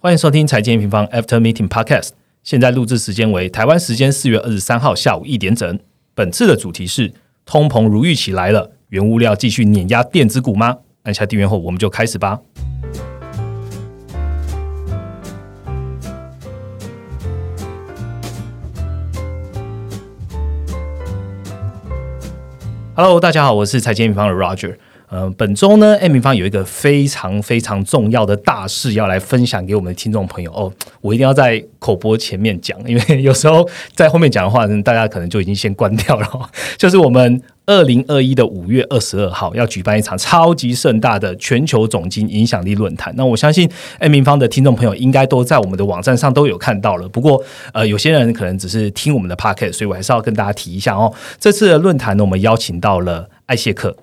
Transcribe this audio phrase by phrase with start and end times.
[0.00, 2.10] 欢迎收听财经平方 After Meeting Podcast。
[2.44, 5.76] 现在录制时间为台湾时间四月二十三号下午一点整。
[6.14, 7.12] 本次的主题是
[7.44, 10.76] 通膨如预期来了，原物料继续碾压电子股吗？
[11.02, 12.38] 按下订阅后，我们就开始吧。
[22.94, 24.76] Hello，大家好，我是财经平方的 Roger。
[25.10, 30.70] 呃，本周呢，M 平方有一个非常非常重要的大事要来分享给我们的听众朋友哦。
[31.00, 36.50] 我一定要在口播前面讲，因为有时候在后面讲的话，大家可能就已经先关掉了。
[36.76, 43.10] 就是我们二零二一的五月二十二号要举办一场超级盛大的全球总经影响力论坛。
[43.16, 43.66] 那我相信
[44.00, 47.08] M 平方的听众朋友应该都在我们的网站上都有看到了。
[47.08, 51.10] 不过，呃，有些人可能只是听我们的 p o c a s t 所以我还是要跟大家提一下哦。
[51.40, 53.96] 这次的论坛呢，我们邀请到了艾谢克。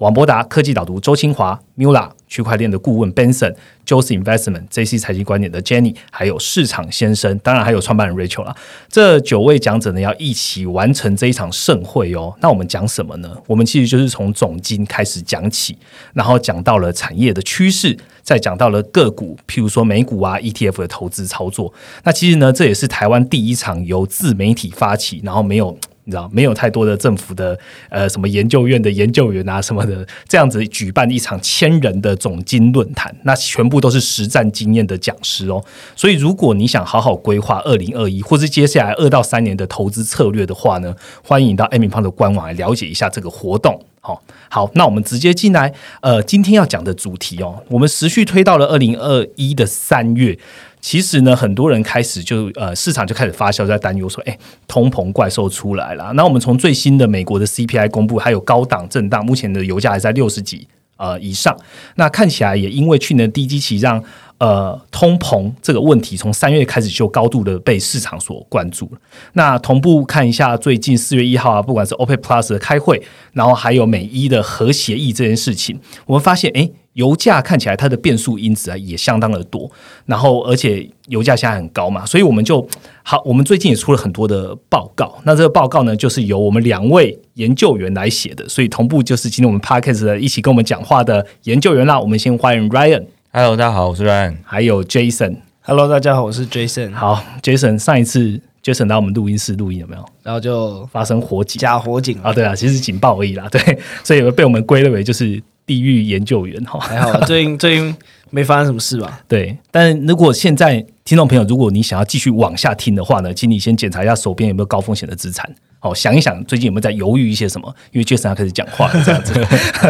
[0.00, 8.56] 王博达科技导读周清华，Mula 区块链的顾问 Benson，Jose Investment，JC 财经观点的 Jenny，还有市场先生，当然还有创办人 Rachel 啦。
[8.88, 12.34] 这九位讲者呢，要一起完成这一场盛会哦。
[12.40, 13.36] 那我们讲什么呢？
[13.46, 15.76] 我们其实就是从总金开始讲起，
[16.14, 21.70] 然后讲到了产业的趋势，再讲到了个股，譬如说美股啊 ETF 的投资操作。
[22.04, 25.78] 那其实呢，这也是台湾第一场由自媒体发起，然后没有。
[26.04, 35.62] 你知道没有太多的政府的呃什么研究院的研究员啊什么的这样子举办一场千人的总经论坛，那全部都是实战经验的讲师哦。
[35.94, 43.84] 所以如果你想好好规划二零二一或是接下来二到三年的投资策略的话呢，欢迎到 M 方的官网来了解一下这个活动。
[44.02, 45.74] 好，好，那我们直接进来。
[46.00, 50.38] 呃，今天要讲的主题哦，我们持续推到了二零二一的三月。
[50.80, 56.12] 其实呢，很多人开始就呃，市场就开始发酵，在担忧说，哎，通膨怪兽出来了。
[56.14, 61.56] 那我们从最新的美国的 CPI 公布，还有高档震荡，目前的油价还在六十几呃以上。
[61.96, 64.02] 那看起来也因为去年低基期，让
[64.38, 68.98] 呃通膨这个问题从三月开始就高度的被市场所关注了。
[69.34, 73.02] 那同步看一下最近四月一号啊，不管是 OPEC Plus 的开会，
[73.34, 76.70] 然后还有美伊的核协议这件事情，我们发现，哎。
[77.00, 79.70] 油价看起来它的变数因子啊也相当的多，
[80.04, 82.66] 然后而且油价现在很高嘛，所以我们就
[83.02, 85.18] 好，我们最近也出了很多的报告。
[85.24, 91.98] 那这个报告呢，就是由我们两位研究员来写的，所以同步就是今天我们 podcast 的一起跟我们讲话的研究员啦。
[91.98, 93.06] 我们先欢迎 Ryan。
[93.32, 94.36] Hello，大家好，我是 Ryan。
[94.44, 95.36] 还有 Jason。
[95.62, 96.92] Hello，大家好，我是 Jason。
[96.92, 100.04] 好，Jason，上一次 Jason 到我们录音室录音有没有？
[100.22, 102.30] 然后就发生火警，假火警啊？
[102.30, 103.48] 对啊，其实警报而已啦。
[103.50, 105.42] 对，所以被我们归类为就是。
[105.70, 107.94] 地狱研究员哈，还好， 最近最近
[108.30, 109.20] 没发生什么事吧？
[109.28, 115.48] 对，但如果现在听众朋友，如果你想要继续往下听的话呢，请你先检查一下手边有没有高风险的资产，
[115.78, 119.32] 好想一想最近有没有在犹豫一些什么，因为 Jason 要开始讲话这样子。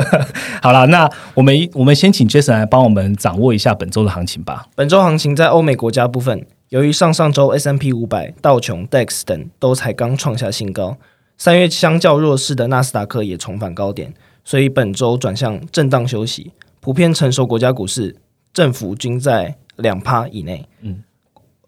[0.61, 4.67] 好了，那我们我们先请 Jason 来帮我们掌握一下本周的行情吧。
[4.75, 10.99] 本周行情在欧美国家部分，由于上上周 S M P 五百、道琼、Dex 等都才刚创下新高，
[11.39, 14.13] 三月相较弱势的纳斯达克也重返高点。
[14.51, 16.51] 所以本周转向震荡休息，
[16.81, 18.17] 普遍成熟国家股市
[18.53, 20.69] 振幅均在两趴以内。
[20.81, 21.05] 嗯，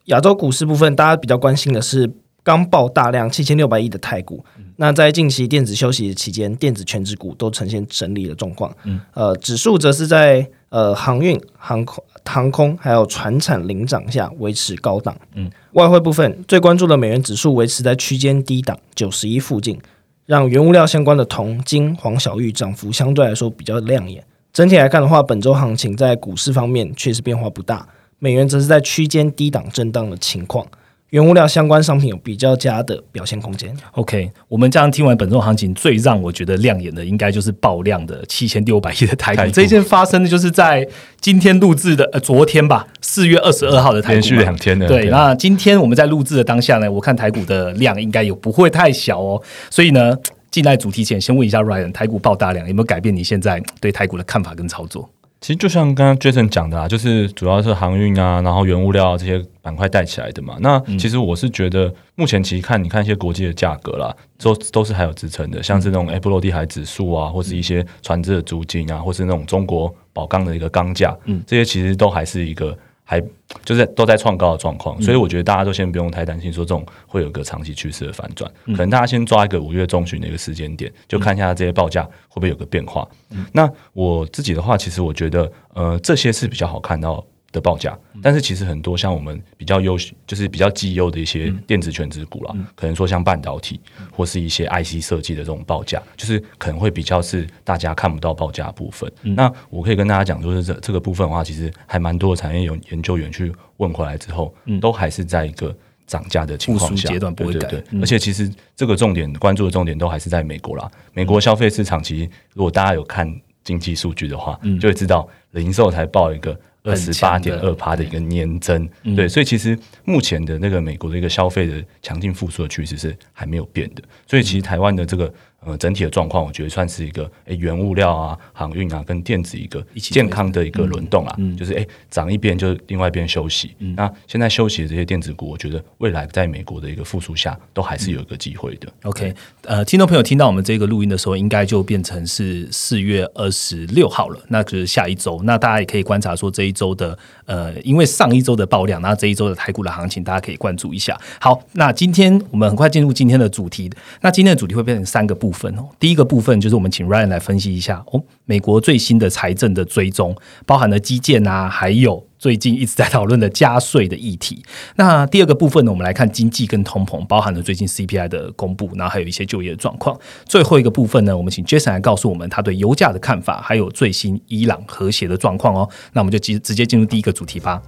[0.07, 2.13] 亚洲股市部分，大家比较关心的是
[2.43, 4.45] 刚爆大量七千六百亿的泰股。
[4.79, 8.77] 那在近期电子休息期间，电子全指股都呈现整理的状况。
[8.83, 15.17] 嗯，呃，指数则是在呃航运、航空、航空还有船产领涨下维持高档。
[15.37, 19.79] 嗯，外汇部分最关注的美元指数维持在区间低档九十一附近。
[20.27, 24.25] 让原物料相关的铜、金、黄小玉涨幅相对来说比较亮眼。
[24.53, 27.89] 整体来看的话，本周行情在股市方面确实变化不大，
[28.19, 30.67] 美元则是在区间低档震荡的情况。
[31.13, 33.71] 原物料相关商品有比较佳的表现空间。
[33.93, 39.53] OK，我们这样听完本周行情，最让我觉得亮眼的，应该就是爆量的七千六百亿的台股。
[39.53, 40.89] 这一件发生的就是在
[41.21, 44.89] 今天录制的呃昨天吧，四月二十二号的台股，连续两天的。
[44.89, 49.43] 对，那今天我们在录制的当下呢，我看台股的量应该有不会太小哦。
[49.69, 50.17] 所以呢，
[50.51, 55.11] 进来主题前，先问一下 Ryan，台股爆大量有没有改变你现在对台股的看法跟操作？
[55.43, 60.57] 其实就像刚刚 Jason 讲的啊，就是主要是航运啊，然后原物料这些板块带起来的嘛。
[60.61, 72.79] 那其实我是觉得，目前其实看你看一些国际的价格啦，都都是还有支撑的，像是那种 Apple 落地海指数啊，或是一些船只的租金啊，或是那种中国宝钢的一个钢价，嗯，这些其实都还是一个。
[73.05, 73.21] 还
[73.65, 78.51] 就是都在创高的状况，所以我觉得大家都先不用太担心，说这种会有个长期趋势的反转。
[78.67, 83.07] 可能大家先抓一个五月中旬的一个时间点，就看一下这些报价会不会有个变化。
[83.53, 93.79] 那我自己的话，其实我觉得，呃，这些是比较好看到的报价，但是其实很多像我们比较优秀，就是比较绩优的一些电子全值股啦，可能说像半导体
[94.11, 99.13] 或是一些 IC 设计的这种报价，就是可能会比较是大家看不到报价部分。
[99.23, 105.77] 那我可以跟大家讲，就是这这个部分的话，其实还蛮多的产业有研究员去问回来之后，都还是在一个
[106.07, 107.69] 涨价的情况下，阶段不会改。
[107.69, 110.91] 对，而且其实这个重点关注的重点都还是在美国啦。
[111.13, 113.31] 美国消费市场其实，如果大家有看
[113.63, 116.59] 经济数据的话，就会知道零售才报一个。
[116.85, 118.05] 二十八点二趴的。
[118.05, 125.33] 一个年增，对，所以其实目前的那个美国的一个消费的强劲复苏的趋势是还没有变的，所以其实台湾的这个。
[125.65, 133.75] 呃，整体的状况，我觉得算是一个诶，原物料啊、航运啊，跟电子一个健康的一个轮动啊，就是诶，涨一边就另外一边休息。
[133.79, 138.89] 嗯那现在休息的这些电子股，我觉得未来在美国的一个复苏下，都还是有一个机会的。
[139.05, 139.33] OK，
[139.63, 145.41] 呃，听众朋友听到我们这个录音的时候，应该就变成是四月二十六号了，那就是下一周。
[145.45, 151.17] 那大家也可以观察说这一周的呃，因为上一周的爆量，那这一周的台股的行情，大家可以关注一下。
[151.41, 153.89] 好，那今天我们很快进入今天的主题。
[154.23, 155.52] 那今天的主题会变成三个部。
[155.53, 160.35] 部分哦，第一个部分就是我们请 Ryan 来分析一下哦，美国最新的财政的追踪，
[160.65, 164.65] 包含了基建啊，还有最近一直在讨论的加税的议题。
[164.97, 170.19] 那第二个部分呢，我们来看经济跟通膨，包含了最近 CPI 的公布，然后还有一些就业的状况。
[170.47, 175.87] 最后一个部分呢，我们请 Jason 来告诉我们他对油价的看法，还有最新伊朗和谐的状况哦。
[176.15, 177.83] 那我们就直直接进入第一个主题吧。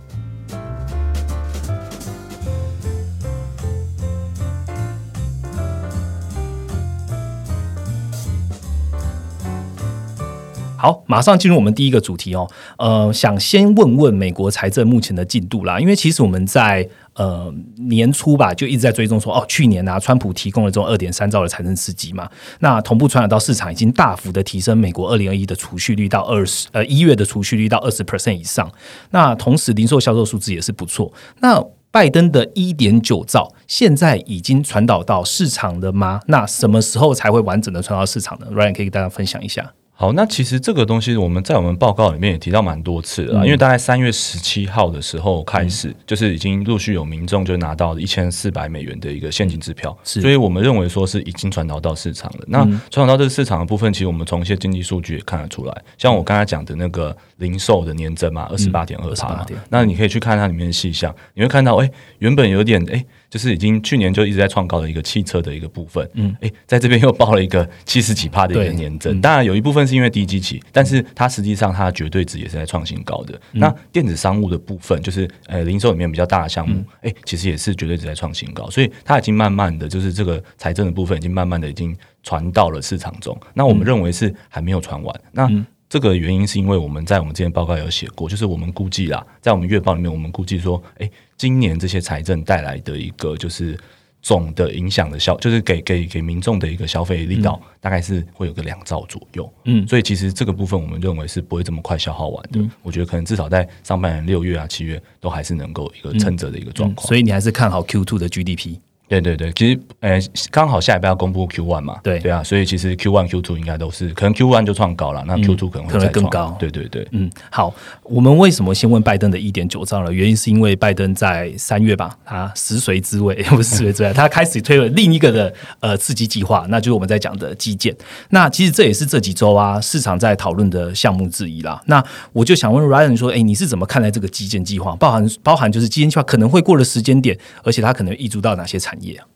[10.85, 12.47] 好，马上进入我们第一个主题哦。
[12.77, 17.51] 呃，想先问问美国财政目前的进度啦，因为其实我们在呃
[17.89, 22.29] 年初吧，就一直在追踪说，哦，去年啊，川普提供了这种二点三兆的财政刺激嘛，
[22.61, 28.71] 那同步传染到市场，已经大幅的提升美国二零二一的储蓄率到二十呃一月的储蓄率到二十 percent 以上。
[29.11, 31.11] 那同时零售销售数字也是不错。
[31.41, 36.21] 那拜登的一点九兆现在已经传导到市场了吗？
[36.27, 39.73] 那什么时候才会完整的传到市场呢？Ryan 可以跟大家分享一下。
[39.97, 52.45] 好，那其实这个东西我们在我们报告里面也提到蛮多次了，因为大概三月十七号的时候开始，就是已经陆续有民众就拿到一千四百美元的一个现金支票，所以我们认为说是已经传导到市场了。
[52.49, 61.89] 那传导到这个市场的部分，其实我们从一些经济数据也看得出来，像我刚才讲的那个零售的年增嘛，二十八点二八，那你可以去看它里面的细项，你会看到，哎，
[62.19, 63.05] 原本有点，哎。
[63.35, 73.41] 就是已经去年就一直在创高的一个汽车的一个部分，嗯，诶，在这边又报了一个七十几帕的一个年增，当然有一部分是因为低基期，但是它实际上它的绝对值也是在创新高的。
[73.51, 81.93] 那电子商务的部分，就是呃零售里面比较大的项目，诶，其实也是绝对值在创新高，所以它已经慢慢的就是这个财政的部分已经慢慢的已经
[82.23, 83.37] 传到了市场中。
[83.53, 85.51] 那我们认为是还没有传完，那。
[85.87, 93.79] 这个原因是因为我们在我们之前报告有写过，就是我们估计啦，在我们月报里面，我们估计说，哎，今年这些财政带来的一个就是
[94.23, 99.53] 总的影响的消，就是给给给民众的一个消费力道，大概是会有个两兆左右。
[99.65, 102.61] 嗯，所以其实这个部分我们认为是不会这么快消耗完的。
[102.83, 107.07] 我觉得可能至少在上半年六月啊、七月都还是能够一个撑着的一个状况。
[107.07, 108.79] 所以你还是看好 Q two 的 GDP。
[109.07, 110.19] 对对对，其实呃，
[110.51, 116.57] 刚好下一拜要公布 Q one 嘛，对对啊，所以其实 Q one、Q two 应该都是可能 Q one 就创高了，那 Q two 可能会再更高。
[116.59, 117.73] 对对对，嗯，好，
[118.03, 120.11] 我们为什么先问拜登的一点九兆呢？
[120.13, 127.95] 原因是因为拜登在三月吧，他食髓知味，不是食髓知味， 他开始推了另一个的呃刺激计划，那就是我们在讲的基建。
[128.31, 131.81] 那其实这也是这几周啊市场在讨论的项目之一啦。
[131.87, 132.03] 那
[132.33, 134.97] 我就想问 Ryan 说，哎，你是怎么看待这个基建计划？
[134.97, 139.27] 包含包含就是基建计划可能会过了时间点，而且它可能溢注到哪些产业啊？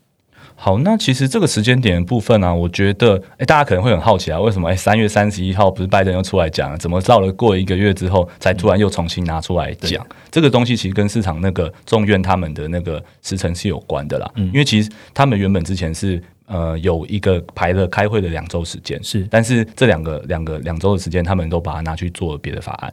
[0.61, 4.69] 好，那其实这个时间点部分呢，我觉得，哎，大家可能会很好奇啊，为什么？
[4.69, 10.05] 哎，三月三十一号不是拜登又出来讲，怎么到了过一个月之后，才突然又重新拿出来讲？
[10.33, 14.29] 这个东西其实跟市场那个众院他们的那个时程是有关的啦。
[14.35, 22.93] 嗯，因为其实他们原本之前是呃有一个排了开会的两周时间，是，但是这两个两个两周的时间，他们都把它拿去做别的法案。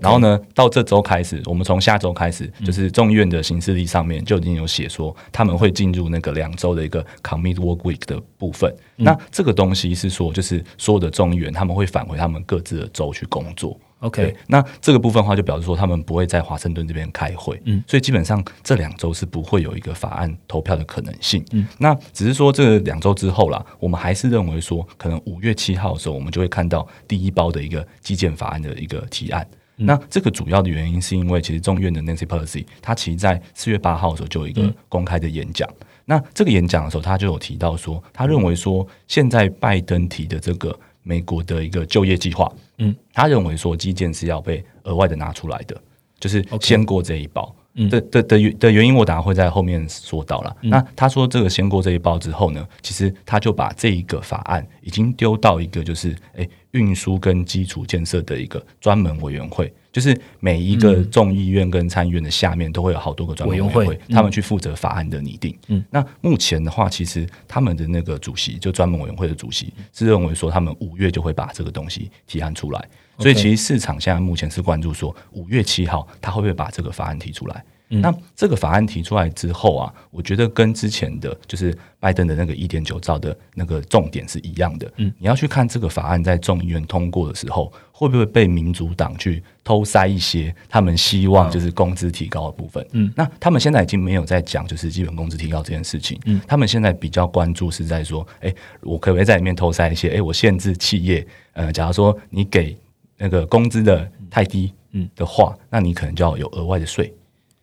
[0.00, 8.72] 然后呢，到这周开始，我们从下周开始，就是众议院的行事历上面就已经有写说，他们会进入那个两周的一个 commit work week 的部分。
[8.96, 13.78] 那这个东西是说，就是所有的众议员他们会返回他们各自的州去工作。
[14.00, 17.60] OK，那这个部分的话，就表示说他们不会在华盛顿这边开会。
[17.66, 21.44] 嗯，所以基本上这两周是不会有一个法案投票的可能性。
[21.52, 29.46] 嗯，那只是说这两周之后啦，我们还是认为说，可能五月七号的时候，我们就会看到第一包的一个基建法案的一个提案。
[29.84, 35.68] 那这个主要的原因是因为，其实众院的 Nancy Pelosi，他其实在四月八号的时候就有一个公开的演讲。
[36.04, 45.80] 那这个演讲的时候，他就有提到说，他认为说，现在拜登提的这个美国的一个就业计划，嗯，他认为说基建是要被额外的拿出来的。
[46.18, 47.54] 就是先过这一包。
[47.88, 50.54] 的的的的原因，我等下会在后面说到了。
[50.60, 65.56] 那他说这个先过这一包之后呢，其实他就把这一个法案已经丢到一个就是诶运输跟基础建设的一个专门委员会，就是每一个众议院跟参议院的下面都会有好多个专门委员会，他们去负责法案的拟定。
[65.68, 72.88] 嗯，那目前的话，其实他们的那个主席就专门委员会的主席是认为说，他们五月就会把这个东西提案出来。
[73.18, 77.62] 所以其实市场现在目前是关注说五月七号他会不会把这个法案提出来？
[78.00, 84.90] 那这个法案提出来之后啊，我觉得跟之前的就是拜登的那个一点九兆的那个重点是一样的。
[84.96, 92.86] 嗯，你要去看这个法案在众议院通过的时候，会不会被民主党去偷塞一些他们希望就是工资提高的部分？
[92.92, 96.18] 嗯，那他们现在已经没有在讲就是基本工资提高这件事情。
[96.24, 100.16] 嗯，他们现在比较关注是在说，哎，我可不可以在里面偷塞一些？
[100.16, 102.76] 哎，我限制企业，呃，假如说你给
[103.18, 107.12] 那个工资的太低，嗯的话，那你可能就要有额外的税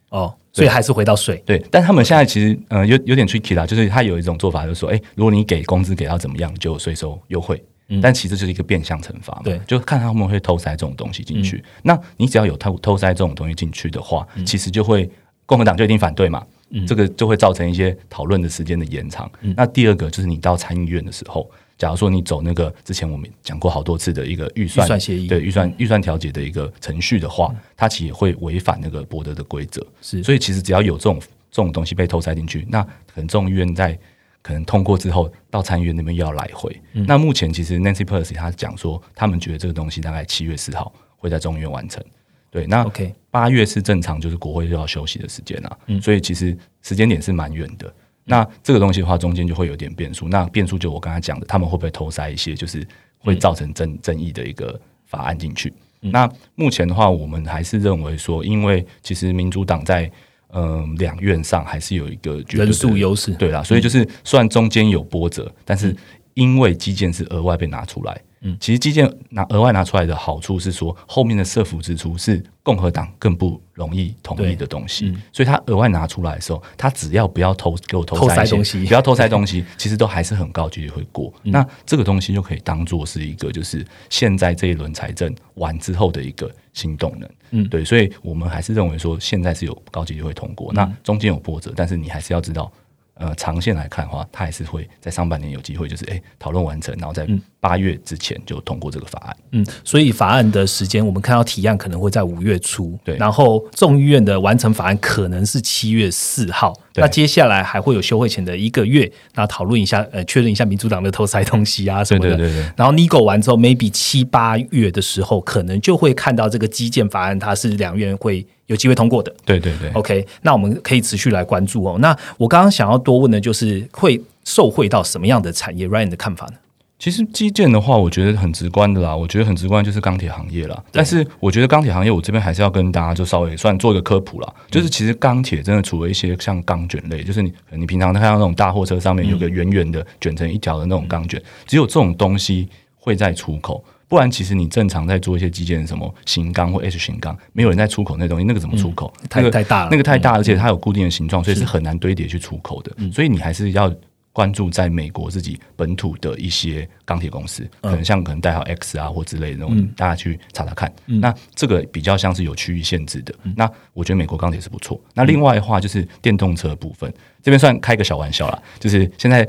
[0.09, 1.63] 哦，所以还是回到税对。
[1.71, 7.63] 但他们现在其实呃有有点 tricky 啦，就是他有一种做法，就是说，哎，如果你给工资给到怎么样，就有税收优惠，
[8.01, 11.63] 但其实就是一个变相惩罚嘛，对，就看他们会偷塞这种东西进去。
[11.83, 15.09] 那你只要有偷偷塞这种东西进去的话，其实就会
[15.45, 16.45] 共和党就一定反对嘛，
[16.87, 19.29] 这个就会造成一些讨论的时间的延长。
[19.55, 21.49] 那第二个就是你到参议院的时候。
[21.79, 29.81] 假如说你走那个之前我们讲过好多次的一个预算协议，对预算预算调节的一个程序的话，它其实也会违反那个博德的规则。
[30.01, 31.17] 是，所以其实只要有这种
[31.49, 33.97] 这种东西被偷塞进去，那可能众议院在
[34.41, 36.79] 可能通过之后，到参议院那边又要来回。
[36.91, 42.03] 那目前其实 Nancy Pelosi 他讲说，他们觉得这个东西大概七月四号会在众议院完成。
[42.51, 47.93] 对，那 OK 八月是正常就是国会就要休息的时间啊，所以其实时间点是蛮远的。
[48.29, 50.29] 那这个东西的话，中间就会有点变数。
[50.29, 55.73] 那变数就我刚才讲的，他们会不会偷塞一些，就是会造成争争议的一个法案进去？
[55.99, 60.09] 那目前的话，我们还是认为说，因为其实民主党在
[60.53, 65.95] 嗯两院上还是有一个人数优势，对啦，所以就是虽然中间有波折，但是
[66.35, 68.21] 因为基建是额外被拿出来。
[68.41, 81.33] 嗯，其实基建拿额外拿出来的好处是说，后面的社福支出是共和党更不容易同意的东西，所以他额外拿出来的时候，他只要不要偷给我偷塞东西，不要偷塞东西， 其实都还是很高几率会过。
[81.43, 87.29] 那这个东西就可以当做是一个，就是现在这一轮财政完之后的一个新动能。
[87.51, 90.71] 嗯，对，所以我们还是认为说，现在是有高几率会通过。
[90.71, 92.71] 那中间有波折，但是你还是要知道。
[93.19, 97.27] 呃，长线来看的话，它还是会在上半年有机会，就是哎，讨论完成，然后在
[97.59, 99.37] 八月之前就通过这个法案。
[99.51, 106.73] 嗯，所以法案的时间，我们看到提案可能会在五月初，对，然后众议院的完成法案可能是七月四号。
[106.99, 112.35] 那接下来还会有休会前的一个月，那讨论一下，呃，确认一下民主党的偷塞东西啊什么的。
[112.35, 112.71] 对对对。
[112.75, 118.45] 然后 nego 完之后，maybe 七八月的时候，可能就会看到这个基建法案，它是两院会。
[118.69, 121.97] 有机会通过的，对对对，OK，那我们可以持续来关注哦。
[122.01, 126.53] 那我刚刚想要多问的就是会受惠到什么样的产业？Ryan 的看法呢？
[126.99, 129.15] 其实基建的话，我觉得很直观的啦。
[129.15, 130.83] 我觉得很直观就是钢铁行业啦。
[130.91, 134.53] 但是我觉得钢铁行业，我这边还是要跟大家就稍微算做一个科普啦。
[134.69, 143.81] 就是其实钢铁真的除了一些像钢卷类，就是你你平常看到那种大货车上面有个圆圆的卷成一条的那种钢卷，只有这种东西会在出口。
[144.09, 149.13] 不然，其实你正常在做一些基建，什么型钢或 H 型钢，没有人在出口那东西，那个怎么出口？
[149.29, 152.91] 太太大了，那个太大，而且它有固定的形状，所以是很难堆叠去出口的。
[153.13, 153.93] 所以你还是要
[154.39, 160.89] 关注在美国自己本土的一些钢铁公司，可能像可能代号 X 啊或之类的那种，大家去查查看。
[161.05, 163.35] 那这个比较像是有区域限制的。
[163.57, 164.97] 那我觉得美国钢铁是不错。
[165.13, 169.45] 那另外的话就是电动车部分，这边算开个小玩笑啦，就是现在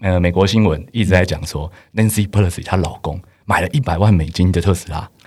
[0.00, 3.18] 呃美国新闻一直在讲说 Nancy Pelosi 她老公。
[3.44, 5.10] 买了一百万美金的特斯拉，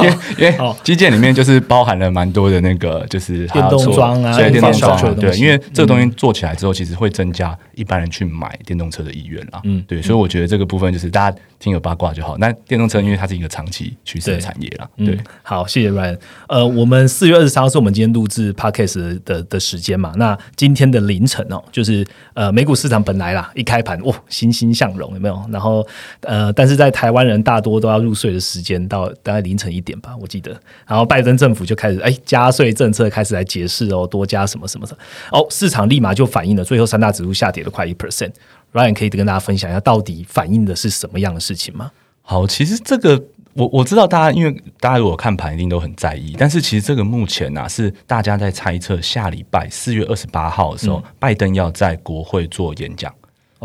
[0.00, 9.60] 因为因为基建里面就是包含了蛮多的那个就是电动装啊，对电动装对，因为这个东西做起来之后，其实会增加一般人去买电动车的意愿啦。
[9.64, 12.36] 嗯，对，所以我觉得这个部分就是大家听有八卦就好。
[12.38, 14.88] 那电动车因为它是一个长期趋势的产业啦。
[14.96, 16.18] 对，好，谢谢 Ryan。
[16.48, 20.12] 呃，我们四月二十三号是我们今天录制 Podcast 的的时间嘛？
[20.16, 25.40] 那今天的凌晨哦，就是呃美股市场本来啦一开盘哇欣欣向荣有没有？
[25.50, 25.86] 然后
[26.20, 30.50] 呃，但是在台湾人大多都要入睡的时间到大概凌晨一点吧，我记得。
[30.86, 34.98] 然后拜登政府就开始哎加税政策开始来解释哦，多加什么什么的
[35.30, 38.32] 哦，市场立马就反映了，最后三大指数下跌了快一 percent。
[38.72, 41.90] Ryan 可以跟大家分享一下，到底反映的是什么样的事情吗？
[42.20, 43.22] 好，其实这个
[43.54, 53.14] 我我知道大家因为大家如果看盘一定都很在意，但是其实这个目前呢是大家在猜测下礼拜四月二十八号的时候，拜登要在国会做演讲。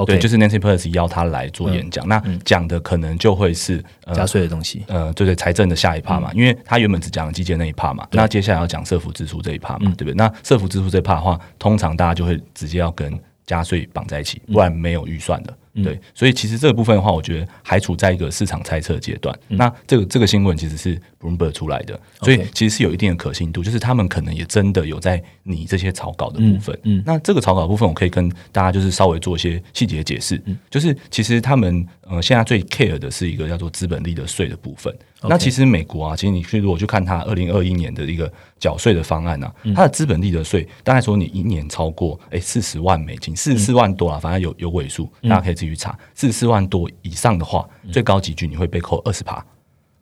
[0.06, 4.84] 对，就是 Nancy Pelosi 邀他来做演讲，那讲的可能就会是呃加税的东西。
[4.88, 10.14] 呃，对对，财政的下一趴嘛，因为他原本只讲基建那一趴嘛，那接下来要讲社福支出这一趴嘛，对不对？
[10.14, 15.54] 那社福支出这一趴的话，通常大家就会直接要跟加税绑在一起，不然没有预算的。
[15.76, 19.38] 对，所以其实这个部分的话，我觉得还处在一个市场猜测阶段。
[19.48, 26.78] 那这个这个新闻其实是 Bloomberg 出来的，所以其实是有一定的可信度，就是他们可能也真的有在拟这些草稿的部分。
[26.84, 30.42] 嗯，那这个草稿部分，我可以跟大家就是稍微做一些细节解释。
[30.70, 34.94] 就是其实他们呃现在最 care 的是一个叫做资本利得税的部分。
[35.24, 45.61] 那其实美国啊，其实你去如果去看它二零二一年的一个缴税的方案呢，它的资本利得税大概说你一年超过哎四十万美金，四十四万多啊，反正有有尾数，大家可以。
[45.68, 49.46] 去查四十四万多以上的话，最高级距你会被扣二十趴。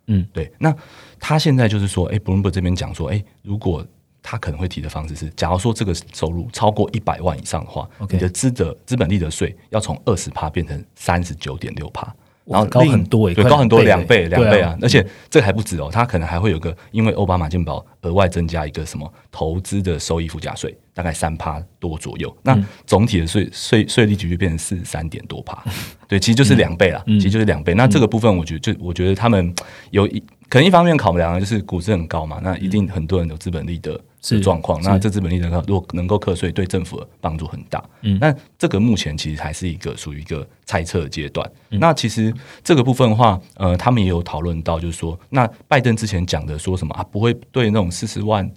[0.07, 0.51] 嗯，对。
[0.57, 0.75] 那
[1.19, 3.85] 他现在就是说，哎，Bloomberg 这边讲说，哎，如果
[4.21, 12.13] 他可能会提的方式是，假如说这个收入超过一百万以上的话，你的资的资本利得税要从二十趴变成三十九点六趴。
[12.49, 14.77] 然后高很多，对，高很多，两倍，两倍啊！
[14.81, 22.35] 而且这还不止哦，它可能还会有个，因为奥巴马健保额外增加一个什么投资的收益附加税，大概三趴多左右。
[22.41, 25.63] 那总体的税税税率就变成四十三点多趴，
[26.09, 27.73] 对，其实就是两倍了，其实就是两倍。
[27.75, 29.53] 那这个部分，我觉得就我觉得他们
[29.91, 30.23] 有一。
[30.49, 33.77] 可能一方面考量就是股市很高嘛，那一定很多人有资本利
[34.21, 37.83] 的状况，那这资本利的如果能够课税，对政府的帮助很大。
[38.01, 41.49] 嗯，那这个目前其实还是一个属于一个猜测阶段。
[41.69, 42.33] 那其实
[42.63, 48.49] 这个部分的话，呃，他们也有讨论到，就是说，那拜登之前讲的说什么啊，不会对那种四十万。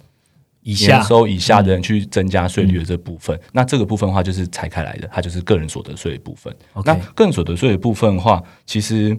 [0.65, 6.55] 以下收以下的人去增加税率的这部分，那这个部分的话就是拆开来的，它就是个人所得税的部分。
[6.85, 9.13] 那个人所得税的部分的话，其实，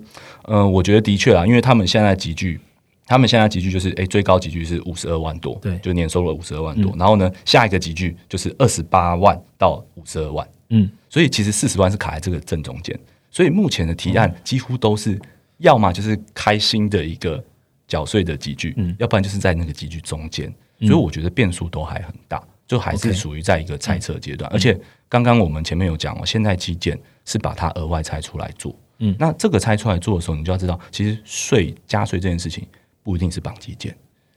[0.44, 2.58] 呃，我觉得的确啊，因为他们现在集聚，
[3.06, 6.94] 他们现在集聚就是，哎，最高集聚是五十二万多，对，就年收入五十二万多。
[6.96, 12.98] 然后呢，下一个集聚就是二十八万到五十二万，嗯，所以其实四十万是卡在这个正中间。
[13.30, 15.20] 所以目前的提案几乎都是，
[15.58, 17.42] 要么就是开新的一个
[17.86, 20.52] 缴税的集聚，嗯，要不然就是在那个集聚中间。
[20.80, 24.50] 所以我觉得变数都还很大，就还是属于在一个猜测阶段。
[24.52, 28.74] 而且刚刚我们前面有讲哦，现在基建是把它额外拆出来做。
[28.98, 32.66] 嗯，那这个拆出来做的时候，你就要知道，其实税加税这件事情
[33.04, 33.96] 不一定是绑基建。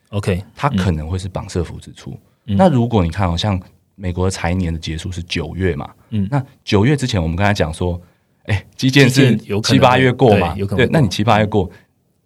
[0.09, 2.15] OK，它可能会是绑社福支出。
[2.43, 3.59] 那如果你看，好像
[3.95, 7.99] 美国的财年的结束是九月嘛，嗯，那九月之前我们刚才讲说，
[8.43, 11.67] 哎，基建是七八月过嘛，对，那你七八月过，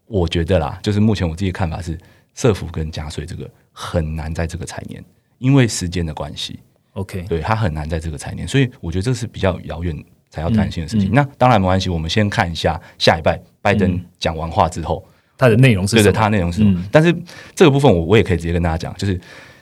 [0.08, 1.98] 我觉得啦，就是目前我自己的看法是，
[2.36, 3.50] 社福跟加税这个。
[3.74, 5.02] 很难在这个财年，
[5.38, 6.60] 因为时间的关系
[6.92, 9.96] ，OK，对它很难在这个财年，所以我觉得这是比较遥远
[10.30, 11.10] 才要担心的事情。
[11.14, 15.04] 那当然没关系，我们先看一下下一拜拜登讲完话之后，
[15.42, 16.82] 他的内容是对的，他内容是什么？
[16.92, 17.12] 但是
[17.56, 19.20] 这个部分我我也可以直接跟大家讲，就是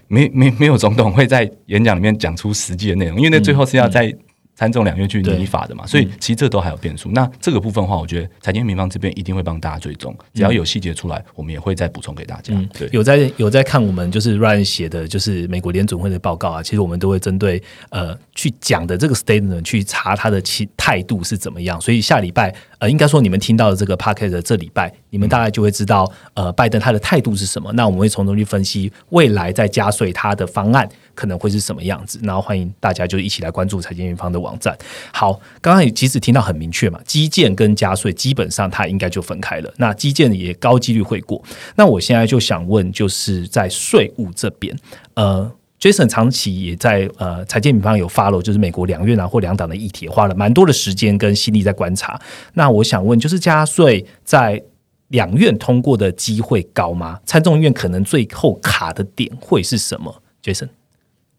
[0.08, 4.14] 没没没有总统会在演讲里面讲出实际的内容，因为那最后是要在。
[4.60, 7.10] 参众两院去拟法的嘛，所以其实这都还有变数。
[7.14, 12.54] 那这个部分的话，我觉得财经平方这边一定会帮大家追踪，只要有细节出来，我们也会再补充给大家。
[12.78, 16.62] 对，有在有在看我们就是 Ryan 写的，就是美国联准会的报告啊。
[16.62, 21.80] 其实我们都会针对呃去讲的这个 statement 去查他的其态度是怎么样。
[21.80, 27.72] 所以下礼拜呃，应该说你们听到的这个 p a c k e t 的这礼拜，你们大概就会知道呃拜登他的态度是什么。
[27.74, 30.90] 那我们会从中去分析未来在加税他的方案。
[31.16, 32.18] 可能会是什么样子？
[32.24, 34.74] 然后欢迎大家就一起来关注财经云方的网站。
[35.12, 39.70] 好，刚刚也其实听到很明确嘛，基建跟加税基本上它应该就分开了。
[39.76, 41.44] 那基建也高几率会过。
[41.76, 44.74] 那我现在就想问，就是在税务这边，
[45.16, 52.20] 呃，Jason 长期也在呃财经平方有 follow，就是美国两院啊或两党的议题，花了蛮多的时间跟心力在观察。
[52.54, 54.62] 那我想问，就是加税在
[55.10, 57.20] 两院通过的机会高吗？
[57.26, 60.70] 参众院可能最后卡的点会是什么？Jason？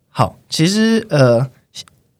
[0.08, 1.48] 好，其实呃，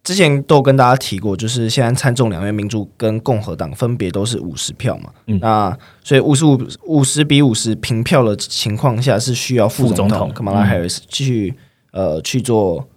[0.04, 6.56] 之前都有跟大家提过，就是现在参众两院民主跟共和党分别都是五十票嘛，嗯，那所以五十五
[6.87, 11.52] 五十比五十平票的情况下，是需要副总统 Kamala Harris 去
[11.92, 12.88] 呃去做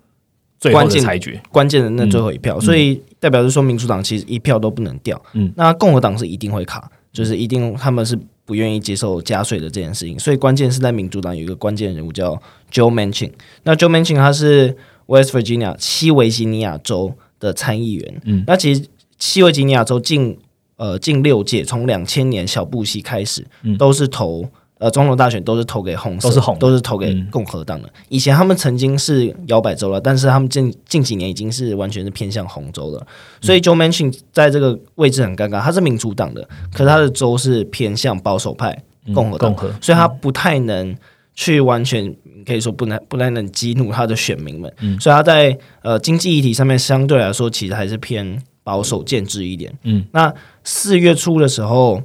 [0.72, 12.34] 关键裁决，关键的那最后一票，所以代表是说民主党其实一票都不能掉，嗯，那共和党是一定会卡，就是一定他们是不愿意接受加税的这件事情，所以关键是在民主党有一个关键人物叫
[12.72, 13.32] Joe Manchin，
[13.64, 14.76] 那 Joe Manchin 他是。
[15.06, 18.86] West Virginia 西维吉尼亚州的参议员，嗯，那其实
[19.20, 20.38] 西维吉尼亚州近
[20.78, 23.78] 呃近六届，从两千年小布希开始，嗯。
[23.78, 24.50] 都是投
[24.84, 27.90] 呃总统大选都是投给红，都是红，都是投给共和党的。
[28.10, 33.08] 以前他们曾经是摇摆州了，但是他们近近几年已经是完全是偏向红州了。
[33.40, 38.78] 所以 Joe Manchin 在这个位置很尴尬，他是民主党的，可是他的州是偏向保守派
[39.14, 40.94] 共和党，所以他不太能
[41.34, 42.14] 去完全。
[42.46, 44.70] 可以说不能不太能激怒他的选民们，
[45.00, 49.74] 所以他在呃经济议题上面相对来说其实还是偏保守建制一点。
[49.84, 50.34] 嗯，那
[50.66, 52.04] 四月初的时候。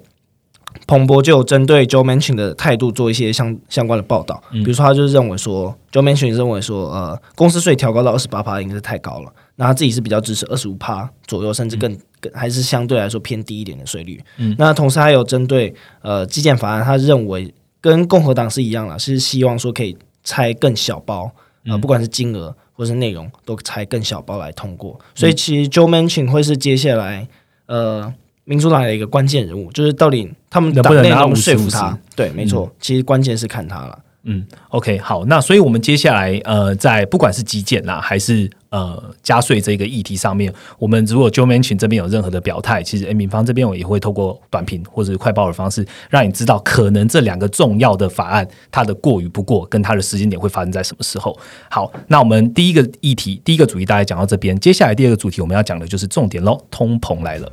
[0.88, 14.18] 彭博就有针对 Joe Manchin 的态度做一些相相关的报道，比如说他就是认为说，Joe Manchin 认为说，呃，公司税调高到二十八趴应该是太高了，那他自己是比较支持二十五趴左右，甚至更更还是相对来说偏低一点的税率。
[14.38, 21.30] 嗯，那同时还有针对呃基建法案，他认为跟共和党是一样了，是希望说可以拆更小包，
[21.66, 27.28] 呃，不管是金额或是内容都拆更小包来通过，所以其实 Joe Manchin 会是接下来
[27.66, 28.14] 呃。
[28.48, 31.96] 民主党的一个关键人物，就是到底他们能不能说服他？
[32.16, 33.98] 对，没错，其实关键是看他了。
[34.24, 51.38] 嗯，OK，好，那所以我们接下来呃，在不管是基建啦，还是呃加税这个议题上面，我们如果 Joe Manchin 这边有任何的表态，其实诶民方这边我也会透过短评或者是快报的方式，让你知道可能这两个重要的法案它的过与不过，跟它的时间点会发生在什么时候。
[51.70, 57.50] 好，那我们第一个议题，第一个主题大概讲到这边，接下来第二个主题我们要讲的就是重点喽，通膨来了。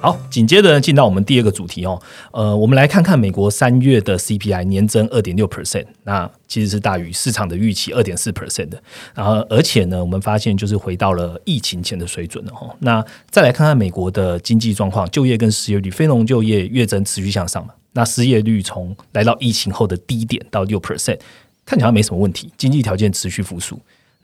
[0.00, 2.00] 好，紧接着进到我们第二个主题哦。
[2.30, 8.80] 呃，我们来看看美国三月的 CPI 年增二点六 percent，那其实是大于市场的预期二点四 percent 的。
[9.12, 12.72] 然后，而且呢，我们发现就是回到了疫情前的水准了哈。
[12.78, 17.74] 那再来看看美国的经济状况，就业跟失业率，非农就业月增持续向上嘛。
[17.92, 21.18] 那失业率从来到疫情后的低点到六 percent，
[21.66, 23.76] 看起来没什么问题，经济条件持续复苏。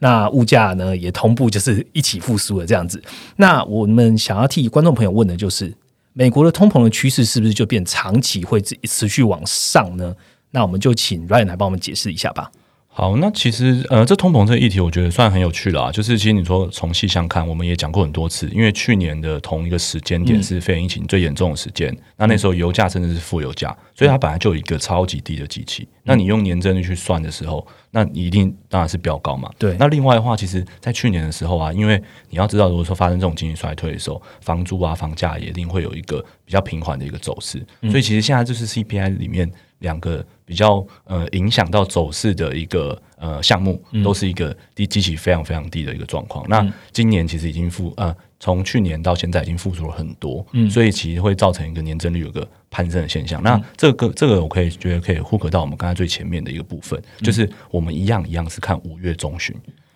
[0.05, 3.01] 那物价呢也同步就是一起复苏了这样子。
[3.37, 5.73] 那我们想要替观众朋友问的就是，
[6.13, 10.15] 美国的通膨的趋势是不是就变长期会持续往上呢？
[10.51, 12.51] 那我们就请 Ryan 来帮我们解释一下吧。
[12.97, 15.91] 好，那其实呃，这通膨这个议题，我觉得算很有趣了啊。
[15.91, 25.85] 就是其实你说从细相看，我们也讲过很多次，因为去年的同一个时间点是肺炎疫情最严重的时间，那那时候油价甚至是负油价，所以它本来就有一个超级低的机器。
[26.03, 29.51] 那你用年增率去算的时候，那你一定当然是比较高嘛。
[29.57, 29.75] 对。
[29.77, 37.61] 那另外的话，其实在去年的时候啊，因为你要知道，如果说发生这种经济衰退的时候，房租啊、房价也一定会有一个比较平缓的一个走势。
[37.89, 39.51] 所以其实现在就是 CPI 里面
[39.85, 40.25] 两个。
[40.47, 46.45] 比较呃影响到走势的一个呃项目，都是一个低基期非常非常低的一个状况。
[46.47, 53.41] 那今年其实已经复呃从去年到现在已经复苏了很多，所以其实会造成一个年增率有个攀升的现象。
[53.41, 59.55] 那这个这个我可以觉得可以呼合到我们刚才最前面的一个部分，就是我们一样一样是看五月中旬，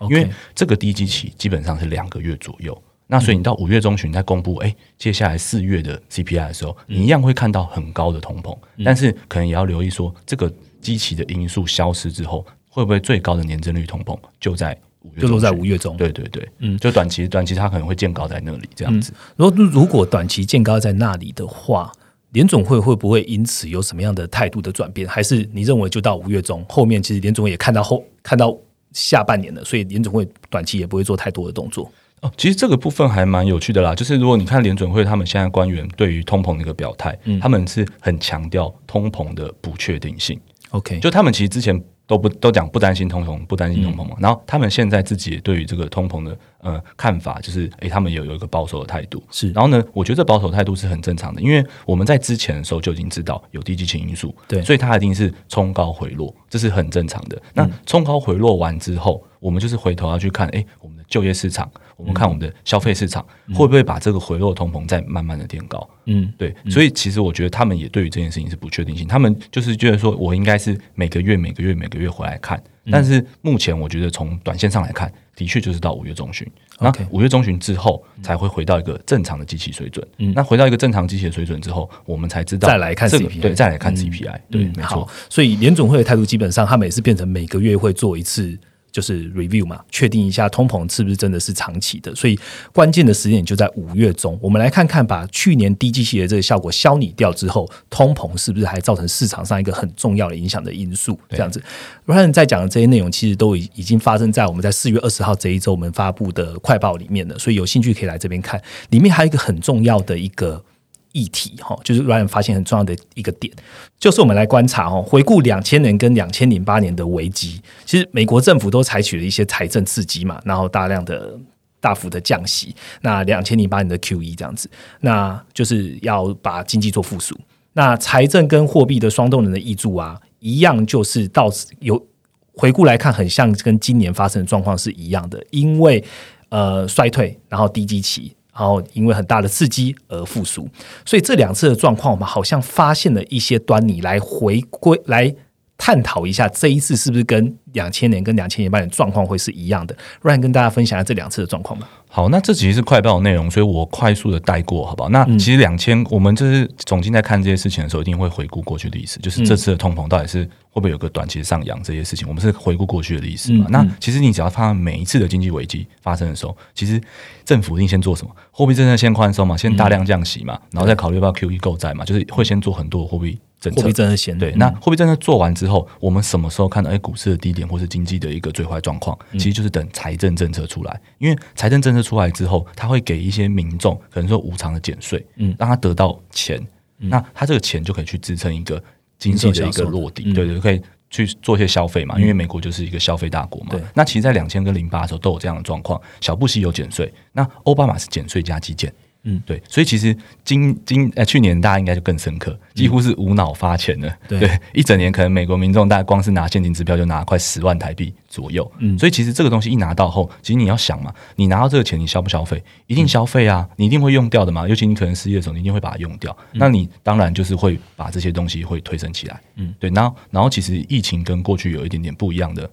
[0.09, 2.75] 因为这个低基期基本上是两个月左右。
[3.11, 15.97] 那所以你到五月中旬再公布，哎，接下来四月的 CPI 的时候，你一样会看到很高的通膨，但是可能也要留意说，这个机器的因素消失之后，会不会最高的年增率通膨就在五月，就落在五月中？
[15.97, 19.11] 对对对，嗯，就短期短期它可能会见高在那里这样子。
[19.35, 21.91] 如果如果短期见高在那里的话，
[22.33, 25.07] 联总会会不会因此有什么样的态度的转变？
[25.07, 28.55] 还是你认为就到五月中后面，其实联总也看到后看到
[28.93, 31.91] 下半年了，所以联总会短期也不会做太多的动作？
[32.21, 40.39] 哦，其实这个部分还蛮有趣的啦，就是如果你看联准会他们现在官员对于通膨的一个表态，他们是很强调通膨的不确定性。
[40.71, 49.23] OK，就他们其实之前都不都讲不担心通膨，不担心通膨嘛，然后他们现在自己对于这个通膨的呃看法，就是诶，他们有有一个保守的态度。
[49.31, 57.41] 是，然后呢，我觉得这保守态度是很正常的，因为我们在之前的时候就已经知道有低基情因素，对，所以它一定是冲高回落，这是很正常的。
[57.55, 61.69] 那冲高回落完之后，我们就是回头要去看，诶，我们的就业市场。
[61.97, 63.21] 我们看我们的消费市场
[63.53, 65.85] 会不会把这个回落通膨再慢慢的垫高？
[66.05, 76.47] 嗯，对，所以其实我觉得他们也对于这件事情是不确定性，他们就是觉得说我应该是每个月每个月每个月回来看，但是目前我觉得从短线上来看，的确就是到五月中旬，
[76.79, 80.07] 那五月中旬之后才会回到一个正常的机器水准。
[80.19, 85.05] 嗯，那回到一个正常机器的水准之后，我们才知道再来看 CPI，对，再来看 CPI，对，没错。
[85.29, 88.57] 所以联总会的态度基本上，他们也是变成每个月会做一次。
[88.91, 92.37] 就是 review 嘛，确定一下通膨是不是真的是长期的，所以
[92.73, 94.37] 关键的时间点就在五月中。
[94.41, 101.19] 我们来看看，把去年低基期的这个效果消弭掉之后，通膨是不是还造成市场上一个很重要的影响的因素？
[101.29, 101.61] 这样子
[102.05, 107.37] ，Ryan 在讲的这些内容，其实都已已经发生在我们在四月二十号这一周我们发布的快报里面了。
[107.37, 110.63] 所以有兴趣可以来这边看，里面还有一个很重要的一个。
[111.11, 113.51] 议题哈，就是 Ryan 发现很重要的一个点，
[113.99, 121.37] 就是我们来观察哈，回顾两千年跟两千零八年的危机，其实美国政府都采取了一些财政刺激嘛，然后大量的
[121.79, 124.69] 大幅的降息，那两千零八年的 Q E 这样子，
[124.99, 127.35] 那就是要把经济做复苏。
[127.73, 132.07] 那财政跟货币的双动能的益助啊，一样就是到有
[132.53, 136.03] 回顾来看，很像跟今年发生的状况是一样的，因为
[136.49, 138.35] 呃衰退，然后低基期。
[138.59, 140.67] 然后因为很大的刺激而复苏。
[141.05, 145.33] 所以这两次的状况，我们好像发现了一些端倪，来回归来
[145.79, 149.95] 探讨一下这一次是不是跟两千年跟两千年半的状况会是一样的。
[150.21, 151.89] Ryan 跟大家分享一下这两次的状况吧。
[152.09, 155.09] 好，那这其实是快报的内容，所以我快速的带过，好不好？
[155.09, 163.67] 那其实两千，我们就是总经在看这些事情的时候，一定会回顾过去的历史，就是这次的通膨到底是会不会有个短期的上扬这些事情，我们是回顾过去的历史嘛。
[163.69, 166.99] 那其实你只要看每一次的经济危机发生的时候，其实
[167.45, 168.35] 政府一定先做什么？
[168.51, 173.39] 货币政策先宽松嘛，先大量降息嘛，然后再考虑要不要 QE 购债嘛，就是会先做很多货币。
[173.75, 179.17] 货币政策先对，那货币政策做完之后，我们什么时候看到哎股市的低点或是经济的一个最坏状况？
[179.33, 186.65] 其实就是等财政政策出来，因为财政政策出来之后，它会给一些民众可能说无偿的减税，嗯，让他得到钱，
[186.97, 188.81] 那他这个钱就可以去支撑一个
[189.17, 193.75] 经济的一个落地，对对，可以去做一些消费嘛，因为美国就是一个消费大国嘛。
[193.93, 198.93] 那其实，在两千跟零八的时候都有这样的状况，小布希有减税，那奥巴马是减税加基建。
[199.23, 212.63] 嗯，对，所以其实今今呃去年大家应该就更深刻，几乎是无脑发钱的，对，一整年可能美国民众大概光是拿现金支票就拿快十万台币左右，嗯，所以其实这个东西一拿到后，其实你要想嘛，你拿到这个钱，你消不消费？
[212.87, 222.69] 一定消费啊，你一定会用掉的嘛，尤其你可能失业的时候，你一定会把它用掉，那你当然就是会把这些东西会推升起来，嗯，对，然后然后其实疫情跟过去有一点点不一样的。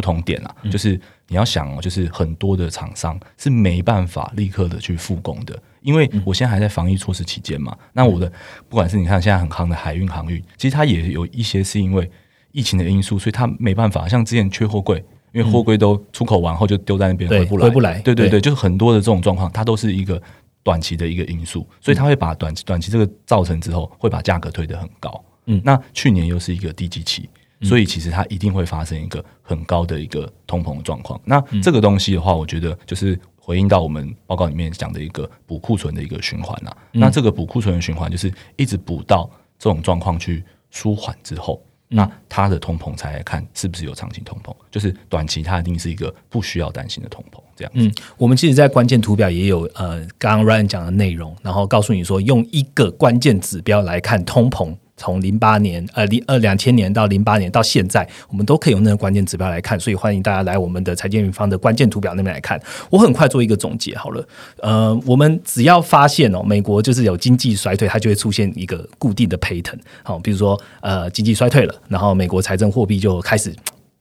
[0.00, 7.76] 不同点啊，就是你要想哦，就是很多的厂商是没办法立刻的去复工的，因为我现在还在防疫措施期间嘛。
[7.92, 8.32] 那我的
[8.66, 12.10] 不管是你看现在很夯的海运航运，其实它也有一些是因为
[12.52, 14.08] 疫情的因素，所以它没办法。
[14.08, 18.00] 像之前缺货柜，因为货柜都出口完后就丢在那边回不来，回不来。
[18.00, 20.20] 对对对，就是很多的这种状况，它都是一个
[20.62, 25.22] 短期的一个因素，所以它会把短期短期这个造成之后，会把价格推得很高。
[25.44, 27.28] 嗯，那去年又是一个低基期。
[27.62, 31.20] 所以其实它一定会发生一个很高的一个通膨状况。
[31.24, 36.76] 那这个东西的话，我觉得就是回应到我们报告里面讲的一个补库存的一个循环啊。
[36.92, 44.54] 那这个补库存的循环就是一直补到这种状况去舒缓之后，那它的通膨才来看是不是有长期通膨。
[44.70, 47.72] 就是短期它一定是一个不需要担心的通膨这样。
[47.74, 54.74] 嗯，我们其实，在关键图表也有呃，刚刚 Ryan 讲的内容，然后告诉你说，用一个关键指标来看通膨。
[55.00, 62.60] 从零八年，呃，零呃两千年到零八年到现在，我们都可以用那个关键指标来看，所以欢迎大家来我们的财经云方的关键图表那边来看。
[62.90, 73.54] 我很快做一个总结好了，呃，我们只要发现哦，美国就是有经济衰退，它就会出现一个固定的 pattern，好，比如说呃经济衰退了，然后美国财政货币就开始。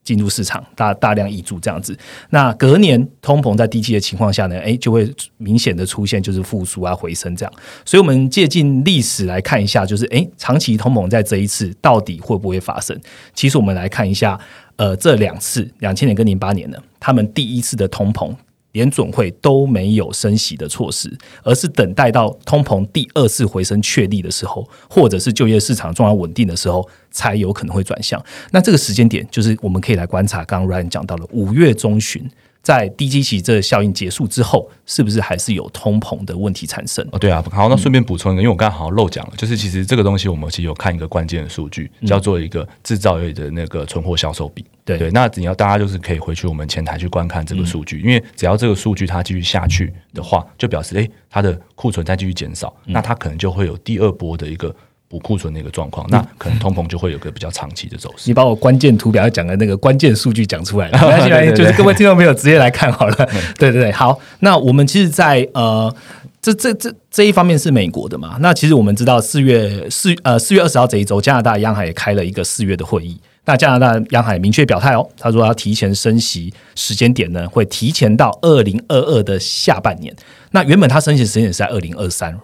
[0.10, 1.95] 进入市场大大量溢注这样子，
[2.32, 7.54] 那隔年通膨在低基的情况下呢，哎，就会明显的出现就是复苏啊回升这样。
[7.86, 13.00] 所以，我们借鉴历史来看一下，就是哎，长期通膨在这一次到底会不会发生？
[13.36, 14.39] 其实我们来看一下，
[14.78, 18.34] 呃，这两次两千年跟零八年呢，他们第一次的通膨。
[18.80, 21.12] 联总会都没有升息的措施，
[21.44, 28.24] 而是等待到通膨第二次回升确立的时候，或者是就业市场状况稳定的时候，才有可能会转向。
[28.52, 30.46] 那这个时间点，就是我们可以来观察。
[30.46, 32.26] 刚刚 Ryan 讲到了五月中旬。
[32.62, 37.08] 在低基期这个效应结束之后，是不是还是有通膨的问题产生？
[37.12, 44.63] 哦，对啊，好，那顺便补充一个，因为我刚刚好像漏讲了，就是其实这个东西我们其实有看一个关键的数据，叫做一个制造业的那个存货销售比。
[44.84, 54.76] 对对，那只要大家就是可以回去我们前台去观看这个数据，因为只要这个数据它继续下去的话，就表示诶它的库存在继续减少，那它可能就会有第二波的一个。
[55.10, 58.30] 补库存的一个状况，那可能通膨就会有个比较长期的走势。
[58.30, 63.15] 你把我关键图表讲的那个关键数据讲出来了， 现在就是各位听众朋友直接来看好了。
[63.58, 65.91] 对对对，好，那我们其实，在呃，
[66.39, 68.38] 这这这这一方面是美国的嘛？
[68.39, 73.19] 那其实我们知道，四月四呃四月二十号这一周，加拿大央行也开了一个四月的会议。
[73.45, 80.15] 那加拿大央行明确表态哦，他说要提前升息时间点呢，会提前到二零二二的下半年。
[80.52, 82.38] 那原本他升息时间点是在二零二三。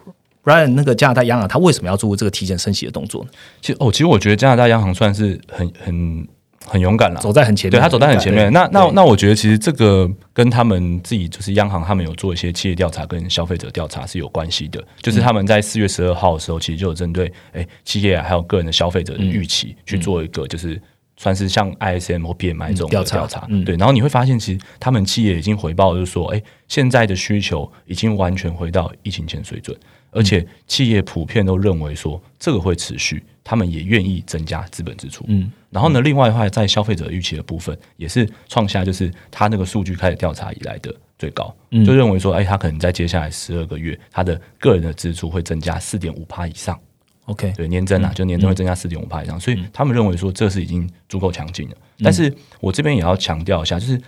[0.46, 3.30] Ryan，那个加拿大央行他为什么要做这个提前升息的动作呢？
[3.62, 6.28] 其实哦，其实我觉得加拿大央行算是很很
[6.68, 7.72] 很勇敢了，走在很前面。
[7.72, 8.52] 对他走在很前面。
[8.54, 14.84] 那那那，我觉得其实这个跟他们自己就是央行，他们有做一些企业调查跟消费者调查是有关系的。
[15.02, 20.82] 就是他们在四月十二号的时候，其实就有针对哎企业还有个人的消费者的预期去做一个，就是
[21.18, 23.48] 算是像 ISM 或 PMI 这种调查。
[23.66, 29.78] 对，然后你会发现，其实他们企业已经回报，就是说，哎，现在的需求已经完全回到疫情前水准。
[30.16, 35.26] 而且企业普遍都认为说这个会持续，他们也愿意增加资本支出。
[35.28, 46.80] 嗯，然后呢，另外的话，在消费者预期的部分，也是创下就是他那个数据开始调查以来的最高，嗯就认为说，哎，他可能在接下来十二个月，他的个人的支出会增加四点五趴以上。
[47.26, 51.76] OK，对，年增啊，就年增会增加四点五帕以上，所以他们认为说这是已经足够强劲了。
[52.02, 54.02] 但是我这边也要强调一下，就是。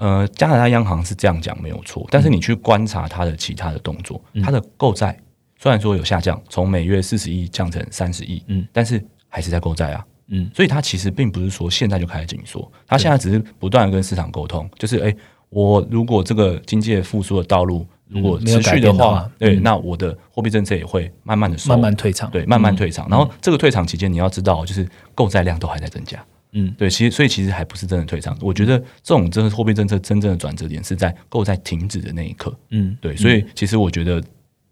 [0.00, 5.18] 呃，加拿大央行是这样讲没有错，但是你去观察它的其他的动作，它的购债
[5.58, 15.16] 虽然说有下降，从每月四十亿降成三十亿，嗯，但是还是在购债啊，嗯，所以它其实并不是说现在就开始紧缩，它现在只是不断的跟市场沟通，就是诶，
[15.50, 23.08] 我如果这个经济复苏的道路如果持续的话，对，那我的货币政策也会慢慢的慢慢退场，对，慢慢退场。
[23.10, 28.34] 然后这个退场期间，你要知道，就是购债量都还在增加，嗯，对，其实所以其实还不是真的退场。
[28.40, 34.22] 我觉得这种真的货币政策真正的转折点是在购债停止的那一刻，嗯，对，所以其实我觉得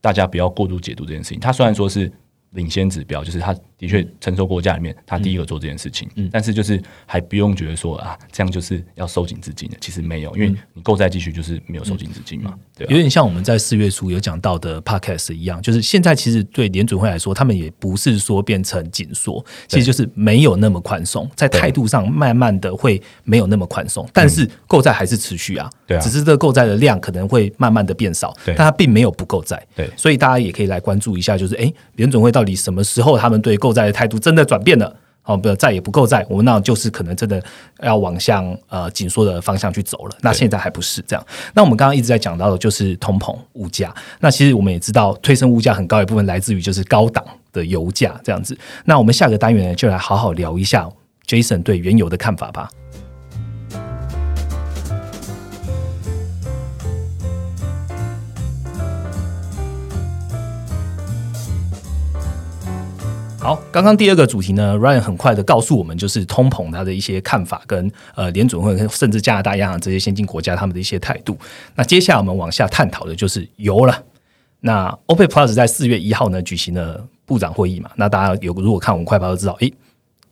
[0.01, 1.41] 大家不要过度解读这件事情。
[1.41, 2.13] 它虽然说是。
[2.57, 6.29] 领先指标就是它的确承受国家里面，他第一个做这件事情，嗯。
[6.33, 34.95] 但是就是还不用觉得说啊，这样就是要收紧资金的，其实没有，因为你购债继续就是没有收紧资金嘛，对，有点像我们在四月初有讲到的 podcast 一样，就是现在其实对联准会来说，他们也不是说变成紧缩，其实就是没有那么宽松，在态度上慢慢的会没有那么宽松，但是购债还是持续啊，对，只是这个购债的量可能会慢慢的变少，但它并没有不购债，对，所以大家也可以来关注一下，就是哎，联准会到底什么时候他们对购债的态度真的转变了？
[35.25, 37.43] 哦，不，再也不购债，我们那就是可能真的
[37.83, 40.17] 要往向呃紧缩的方向去走了。
[40.21, 41.27] 那现在还不是这样。
[41.53, 43.93] 那我们刚刚一直在讲到的就是通膨物价。
[44.21, 48.57] 那其实我们也知道，推升物价很高一部分来自于就是高档的油价这样子。
[48.85, 50.89] 那我们下个单元呢，就来好好聊一下
[51.27, 52.71] Jason 对原油的看法吧。
[63.47, 71.39] 好，刚刚第二个主题呢，Ryan 很快的告诉我们，就是通膨它的一些看法，跟呃联准会甚至加拿大央行这些先进国家他们的一些态度。
[71.77, 74.03] 那接下来我们往下探讨的就是油了。
[74.59, 77.89] 那 OPEC Plus 在四月一号呢举行了部长会议嘛？
[77.95, 79.73] 那大家有如果看我们快报都知道，诶，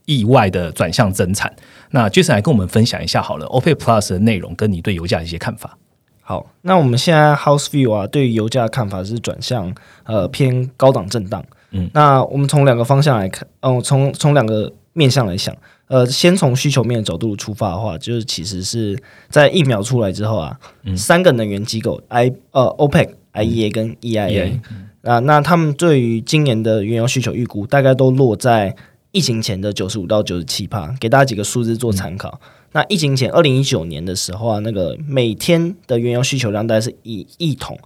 [0.07, 1.55] 意外的转向增产。
[1.93, 5.79] 那 Jason 来跟我们分享一下好了，OPEC Plus 的内容跟你对油价的一些看法。
[6.21, 9.73] 好，那我们现在 House View 啊，对于油价的看法是转向
[10.03, 11.45] 呃偏高档震荡。
[11.77, 15.55] 嗯，那我们从两个方向来看，哦，从从两个面向来想，
[15.89, 18.97] 呃，先从需求面的角度出发的话，就是其实是
[19.29, 20.97] 在疫苗出来之后啊，嗯。
[20.97, 24.61] 三个能源机构 I 呃 OPEC、IEA 跟 EIA
[25.03, 28.77] 啊，那他们对于今年的原油需求预估大概都落在
[29.11, 32.41] 疫情前的九十五到九十七帕，给大家几个数字做参考。
[32.71, 37.77] 那疫情前二零一九年的时候啊，那个每天的原油需求量大概是一亿桶。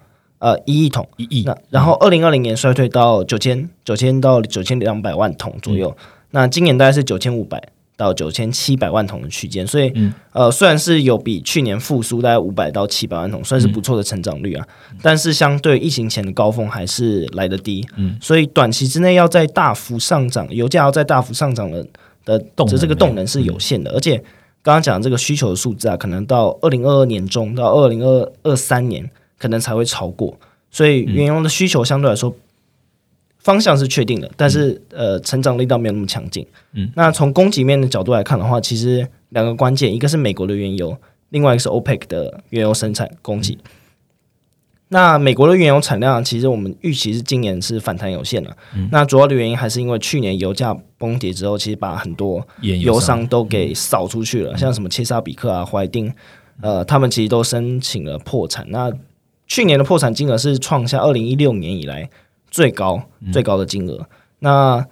[0.40, 1.42] 呃，一亿桶，一亿。
[1.44, 5.96] 那然后二零二零年衰退到九千九千到九千两百万桶左右。
[6.30, 7.60] 那今年大概是九千五百
[7.96, 9.66] 到九千七百万桶的区间。
[9.66, 9.92] 所以，
[10.32, 14.64] 呃，虽然是有比去年复苏大概五百到七百万桶，算是不错的成长率啊。
[15.02, 17.84] 但是相对疫情前的高峰还是来得低。
[17.96, 18.16] 嗯。
[18.20, 21.84] 所以短期之内要在大幅上涨，油价要在大幅上涨的
[22.24, 22.38] 的
[22.78, 23.90] 这个动能是有限的。
[23.90, 24.16] 而且
[24.62, 29.10] 刚刚讲这个需求的数字啊，可能到二零二二年中到二零二二三年。
[29.38, 30.36] 可能才会超过，
[30.70, 32.34] 所以原油的需求相对来说
[33.38, 36.46] 方向是确定的，但是呃，成长力道没有那么强劲。
[36.72, 40.98] 嗯，那从供给面的角度来看的话，其实两个关键，一个是美国的原油，
[41.30, 43.56] 另外一个是 OPEC 的原油生产供给。
[44.90, 48.56] 那美国的原油产量，其实我们预期是今年是反弹有限的。
[48.90, 56.10] 那主要的原因还是因为去年油价崩跌之后，其实把很多油商都给扫出去了，像什么切萨比克啊、怀丁，
[56.62, 58.66] 呃，他们其实都申请了破产。
[58.70, 58.90] 那
[59.48, 62.08] 去年的破产金额是创下二零一六年以来
[62.50, 64.06] 最高最高的金额。
[64.38, 64.86] 那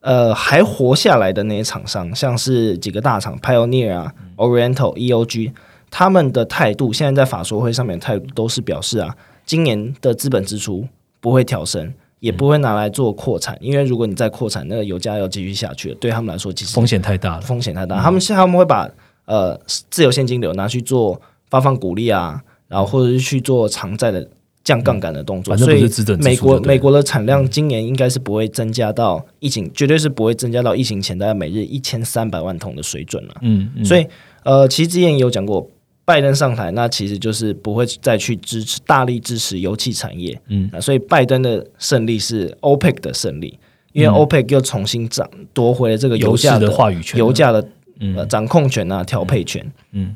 [0.00, 5.52] 呃，还活下来的那些厂商，像是几个大厂，Pioneer 啊、Oriental、EOG，
[5.90, 10.88] 他们的态度现在在法说会上面态度都是表示啊，今年的资本支出
[11.20, 18.00] 不会调升，也不会拿来做扩产，因为如果你再扩产，那个油价要继续下去，对他们来说其实风险太大了，风险太大。
[18.00, 18.88] 他们他们会把
[19.26, 22.42] 呃自由现金流拿去做发放股利啊。
[22.70, 24.26] 然后或者是去做偿债的
[24.62, 25.84] 降杠杆的动作，所以
[26.20, 33.34] 美国美国的产量今年应该是不会增加到疫情，绝对是不会增加到疫情前大概每日一千三百万桶的水准了。
[33.40, 34.06] 嗯，所以
[34.44, 35.68] 呃，其实之前也有讲过，
[36.04, 40.40] 拜登上台，那其实就是不会再去支持大力支持油气产业。
[40.48, 43.58] 嗯，所以拜登的胜利是 OPEC 的胜利，
[43.92, 47.66] 因为 OPEC 又重新掌夺回了这个油价的话语权、油价的
[48.14, 49.66] 呃掌控权啊、调配权。
[49.92, 50.14] 嗯。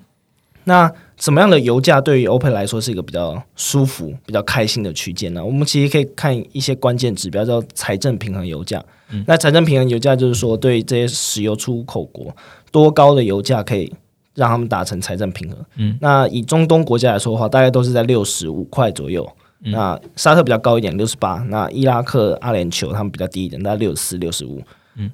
[0.67, 5.45] 那什么样的油价对于 OPEC 来说是一个比较舒服、比较开心的区间呢？
[5.45, 8.85] 我们其实可以看一些关键指标，叫财政平衡油价。
[9.27, 12.35] 那财政平衡油价就是说，对这些石油出口国，
[12.73, 13.93] 多高的油价可以
[14.35, 15.59] 让他们达成财政平衡？
[15.77, 19.31] 嗯，那以中东国家来说的话，大概都是在六十五块左右。
[19.67, 21.37] 那沙特比较高一点，六十八。
[21.49, 24.61] 那伊拉克、阿联酋他们比较低一点，大概六十四、六十五。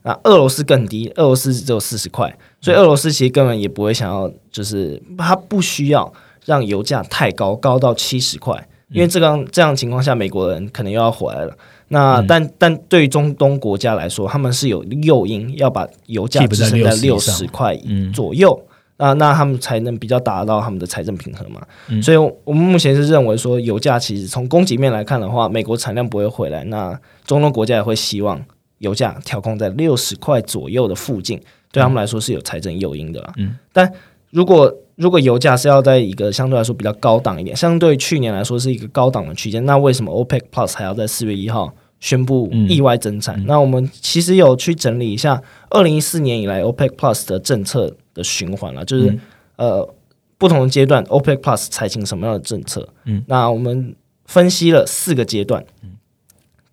[0.03, 6.13] 那俄罗斯更低，俄罗斯只有四十块，所以俄罗斯其实根本也不会想要，就是它不需要
[6.45, 11.57] 让油价太高，高到七十块，因为这样这样情况下，美国人可能又要回来了。
[11.89, 17.79] 那但但对于中东国家来说，他们是有诱因要把油价 keep 支在撑在60六十块
[18.13, 18.61] 左右。
[18.97, 21.63] 那那他们才能比较达到他们的财政平衡嘛？
[22.03, 26.93] 所以，我们目前是认为说，油价其实从供给面来看的话，美国产量不会回来，那
[27.25, 28.39] 中东国家也会希望
[28.81, 31.41] 油价调控在六十块左右的附近，
[31.73, 33.33] 对他们来说是有财政诱因的啦。
[33.73, 33.91] 但
[34.31, 43.43] 如果如果油价是要在一个相对来说比较高档一点，相对去年来说是一个高档的区间，那为什么 OPEC Plus 还要在四月一号宣布意外增产？
[43.47, 49.19] 那我们其实有去整理一下二零一四年以来 OPEC Plus 的政策的循环了，就是、
[49.57, 49.95] 呃
[50.39, 52.89] 不同的阶段 OPEC Plus 采取什么样的政策？
[53.05, 55.63] 嗯，那我们分析了四个阶段。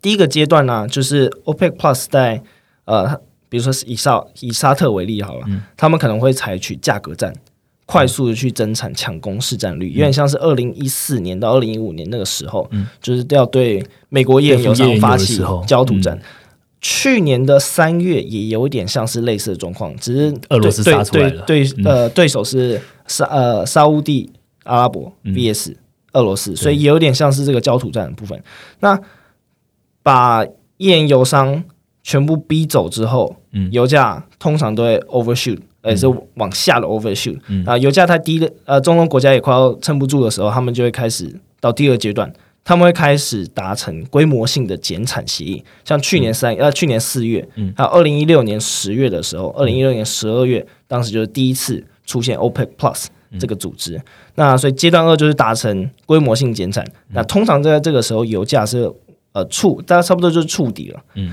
[0.08, 2.42] 第一个阶段呢，就是 OPEC Plus 在
[2.86, 3.14] 呃，
[3.50, 5.46] 比如说是以沙以沙特为例好了，
[5.76, 7.30] 他们可能会采取价格战，
[7.84, 12.86] 快速的去增产抢攻市占率，有点像是二零一四年到二零一五年那个时候，嗯。
[13.02, 16.18] 就是要对美国页岩油商发起焦土战。
[16.80, 21.42] 去年的三月也有一点像是类似的状况，只是俄罗斯对杀出来了。
[21.42, 24.32] 对对呃，对手是沙呃沙乌地
[24.62, 25.34] 阿拉伯嗯。
[25.34, 25.74] VS
[26.14, 28.42] 俄罗斯，所以也有点像是这个焦土战的部分。
[28.80, 28.98] 那
[30.08, 30.42] 把
[30.78, 31.62] 页岩油商
[32.02, 36.06] 全部逼走之后，嗯油价通常都会 overshoot，也是
[36.36, 37.38] 往下的 overshoot。
[37.66, 42.32] 啊，油价太低了，呃，中东国家也快要撑不住的时候，他们就会开始到第二阶段，
[42.64, 45.62] 他们会开始达成规模性的减产协议。
[45.84, 47.46] 像去年三、呃，去年四月，
[47.76, 53.08] 还有二零一六年十月的时候，二零一六年十二月，当时就是第一次出现 OPEC Plus。
[53.38, 54.00] 这个组织，
[54.36, 56.82] 那所以阶段二就是达成规模性减产。
[57.08, 58.90] 那通常在这个时候，油价是
[59.38, 61.00] 呃触，大概差不多就是触底了。
[61.14, 61.32] 嗯，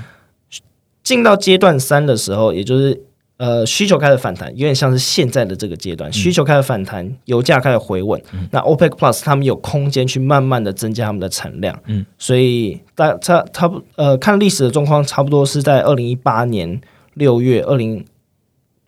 [1.03, 3.01] 进到阶段三的时候，也就是
[3.37, 8.21] 呃需求开始反弹，有点像是现在的这个阶段，需求开始反弹，油价开始回稳。
[8.51, 11.77] 那 OPEC Plus 他们有空间去慢慢的增加他们的产量。
[11.87, 16.79] 嗯，所以大差差不呃看历史的状况，差不多是在二零一八年
[17.15, 18.05] 六月，二零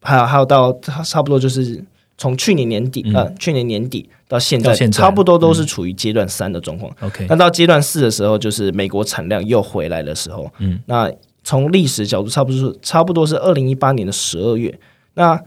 [0.02, 0.72] 还有还有到
[1.04, 1.84] 差不多就是。
[2.18, 6.92] 从去年年底，呃，去年年底到现在，现在差不多都是处于阶段三的状况。
[7.02, 10.52] OK，那到阶段四的时候，就是美国产量又回来的时候。
[10.58, 11.12] 嗯，那
[11.44, 14.78] 从历史角度，差不多是差不多是二零一八年的十二月。
[15.14, 15.40] 那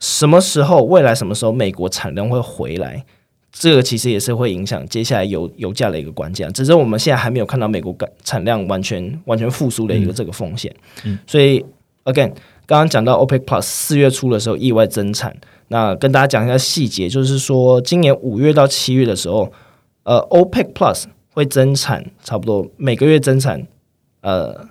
[0.00, 0.82] 什么时候？
[0.82, 3.04] 未来什么时候美国产量会回来？
[3.52, 6.50] 这个其实也是会影响接下来油油价的一个关键。
[6.54, 10.74] 只是我们现在还没有看到美国感产量完全完全复苏的一个这个风险。
[11.04, 11.62] 嗯，所以
[12.04, 12.32] again，
[12.66, 15.36] 刚刚讲到 OPEC Plus 四月初的时候意外增产。
[15.68, 19.50] 那跟大家讲一下细节，就是说今年五月到七月的时候，
[20.02, 23.66] 呃，OPEC Plus 会增产差不多每个月增产，
[24.20, 24.68] 呃，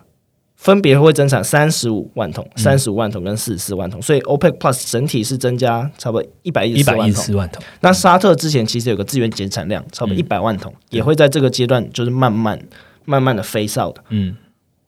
[0.56, 7.64] 分别会增产三十五万桶、三十五万桶跟四十四万桶，所以 OPEC Plus 整体是增加差不多一百一一百一十万桶。
[7.80, 12.60] 那沙特之前其实有个资源减产量差不多一百万桶，也会在这个阶段就是慢慢
[13.06, 14.04] 慢慢的 face out 的。
[14.10, 14.38] 嗯，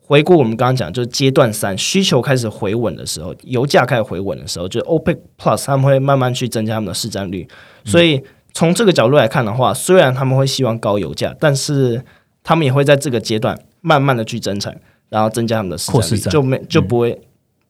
[0.05, 7.47] 回顾我们刚刚讲，就是阶段三需求开始回稳的时候，油价开始回稳的时候，就是 OPEC Plus 他们会慢慢去增加他们的市占率。
[7.85, 8.21] 所以
[8.53, 12.03] 从这个角度来看的话，虽然他们会希望高油价，但是
[12.43, 14.77] 他们也会在这个阶段慢慢的去增产，
[15.09, 17.21] 然后增加他们的市占率，占就没就不会、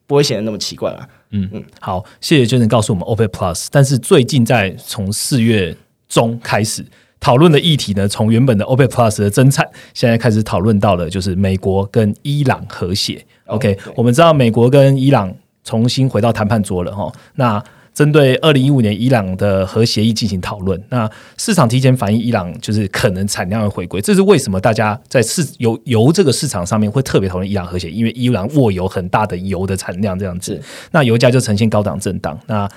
[0.07, 1.07] 不会显得那么奇怪了。
[1.29, 5.75] 嗯嗯好，谢谢 Jason 告诉我们 OPEC Plus，但是最近在从四月
[6.09, 6.83] 中开始
[7.23, 13.25] 讨论的议题呢，从原本的 OPEC Plus 的增产，现在开始讨论到了就是美国跟伊朗和谐。
[13.45, 17.63] OK，、我们知道美国跟伊朗重新回到谈判桌了哈，那。
[17.93, 21.07] 针对二零一五年伊朗的核协议进行讨论，那
[21.37, 30.59] 市场提前反映伊朗就是可能产量的回归，这是为什么大家在市油油这个市场上面会特别讨论伊朗核协议，因为伊朗握有很大的油的产量这样子，
[30.89, 32.67] 那油价就呈现高档震荡，那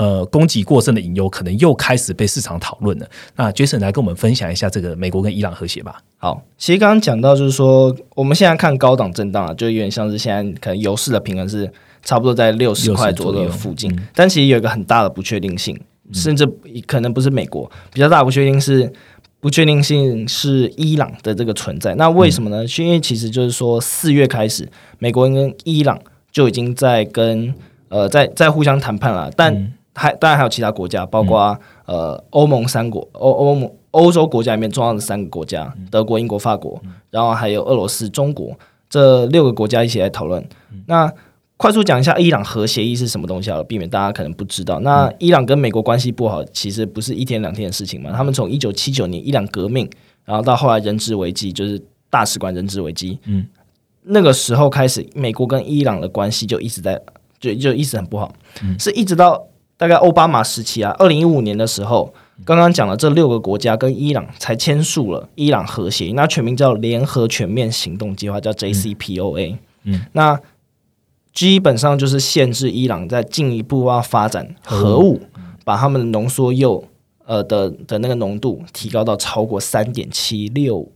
[0.00, 3.06] 呃供给过剩的隐忧可能又开始被市场讨论了。
[3.36, 5.98] 那 Jason 来跟我们分享一下这个美国跟伊朗和谐吧。
[6.16, 11.70] 好，其实刚刚讲到就是说，我们现在看高档震荡啊，就有点像是现在可能油市的平衡是
[12.02, 15.78] 差不多在六十60块左右的附近，但其实有一个很大的不确定性，
[16.14, 16.46] 甚至
[16.86, 18.90] 可能不是美国比较大的不确定是
[19.38, 21.94] 不确定性是伊朗的这个存在。
[21.96, 22.66] 那为什么呢？
[22.66, 24.66] 是因为其实就是说四月开始，
[24.98, 26.00] 美国跟伊朗
[26.32, 27.52] 就已经在跟
[27.88, 36.80] 呃在在互相谈判了，但还当然还有其他国家，包括、呃欧盟三国、欧欧盟欧洲国家里面重要的三个国家，德国、英国、法国，
[37.10, 40.42] 然后还有俄罗斯、中国这六个国家一起来讨论。
[40.86, 41.12] 那
[41.58, 44.80] 快速讲一下伊朗核协议是什么东西好了，避免大家可能不知道。
[44.80, 48.10] 那伊朗跟美国关系不好，其实不是一天两天的事情嘛。
[48.10, 49.86] 他们从一九七九年伊朗革命，
[50.24, 51.78] 然后到后来人质危机，就是
[52.08, 53.44] 大使馆人质危机，嗯，
[54.04, 56.98] 那个时候开始，美国跟伊朗的关系就一直在
[57.38, 58.32] 就就一直很不好，
[58.78, 59.46] 是一直到
[59.80, 62.12] 大概奥巴马时期啊，二零一五年的时候，
[62.44, 69.56] 刚刚讲了这六个国家跟伊朗才签署了伊朗核协议，那全名叫联合全面行动计划，叫 JCPOA。
[69.84, 70.38] 嗯，那
[71.32, 75.18] 基本上就是限制伊朗在进一步要发展核武，
[75.64, 76.84] 把他们的浓缩铀
[77.24, 80.86] 呃的的那个浓度提高到超过三点七六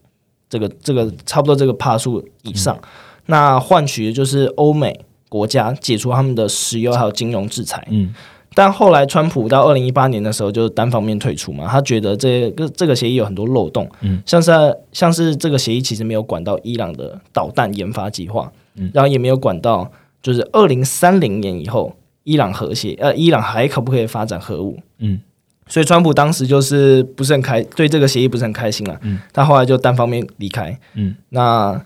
[0.50, 2.78] 这个这个差不多这个帕数以上，
[3.24, 7.82] 那换取的就是欧美国家解除他们的石油还有金融制裁。
[7.90, 8.14] 嗯，
[8.54, 14.52] 但后来川普到二零一八年的时候就单方面退出嘛，他觉得这个这个协议有很多漏洞，嗯，像是
[14.92, 19.90] 像是这个协议其实没有管到伊朗的导弹研发计划，嗯，然后也没有管到
[20.22, 25.20] 就是二零三零年以后伊朗核协呃伊朗还可不可以发展核武，嗯，
[25.66, 31.84] 所以川普当时就是不是很开对这个协议不是很开心啊，嗯，他后来就单方面离开，嗯，那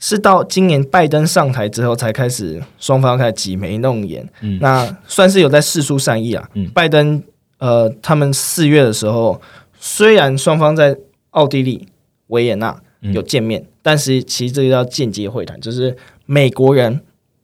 [0.00, 4.58] 是到今年拜登上台之后才开始双方开始挤眉弄眼，嗯。
[4.60, 6.68] 那算是有在试出善意啊，嗯。
[6.74, 7.22] 拜登
[7.58, 9.40] 呃他们四月的时候，
[9.78, 10.96] 虽然双方在
[11.30, 11.86] 奥地利
[12.28, 13.12] 维也纳嗯。
[13.12, 15.94] 有见面，但是其实这个叫间接会谈，就是
[16.24, 17.00] 美国人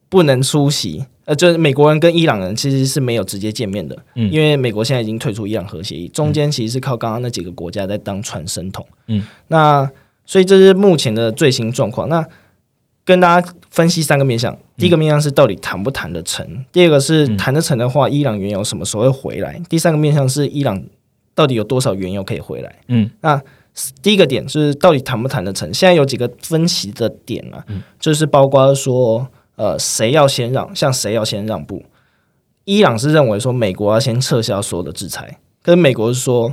[0.09, 1.05] 不能出席。
[1.27, 4.31] 呃，就是美国人跟伊朗人其实是没有直接见面的，嗯。
[4.31, 8.87] 因为美国现在已经退出伊朗核协议，中间其实是靠刚刚那几个国家在当传声筒。
[9.09, 9.91] 嗯，那
[10.25, 12.09] 所以这是目前的最新状况。
[12.09, 12.25] 那
[13.07, 20.83] 跟大家分析三个面向，第一个面向是到底谈不谈得成，第二个是谈得成的话，伊朗原油什么时候会回来，第三个面向是伊朗
[21.37, 22.81] 到底有多少原油可以回来。
[22.89, 23.41] 嗯，那
[24.03, 27.65] 第一个点是到底谈不谈得成，现在有几个分歧的点啊，
[28.01, 31.85] 就是包括说，呃，谁要先让，向谁要先让步。
[32.65, 36.53] 伊朗是认为说美国要先撤销所有的制裁，可是美国是说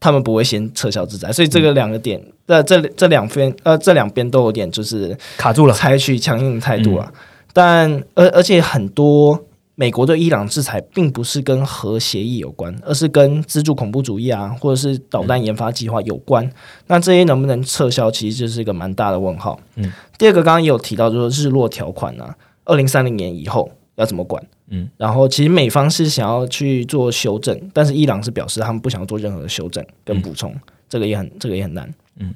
[0.00, 5.74] 他们不会先撤销制裁，所以这个两个点，呃，这这两边呃这两边都有点就是卡住了。
[5.74, 7.12] 采取强硬的态度啊。
[7.52, 9.44] 但而而且很多
[9.74, 16.48] 美国对伊朗制裁并不是跟核协议有关，而是跟资助恐怖主义啊，或者是导弹研发计划有关。
[16.86, 19.58] 那这些能不能撤销，其实就是一个蛮大的问号。
[19.76, 24.44] 嗯，第二个刚刚也有提到，就是日落条款啊，二零三零年以后要怎么管？
[24.70, 30.54] 嗯，然后其实美方是想要去做修正，但是伊朗是表示他们不想做任何的修正跟补充，
[30.88, 31.92] 这个也很这个也很难。
[32.18, 32.34] 嗯，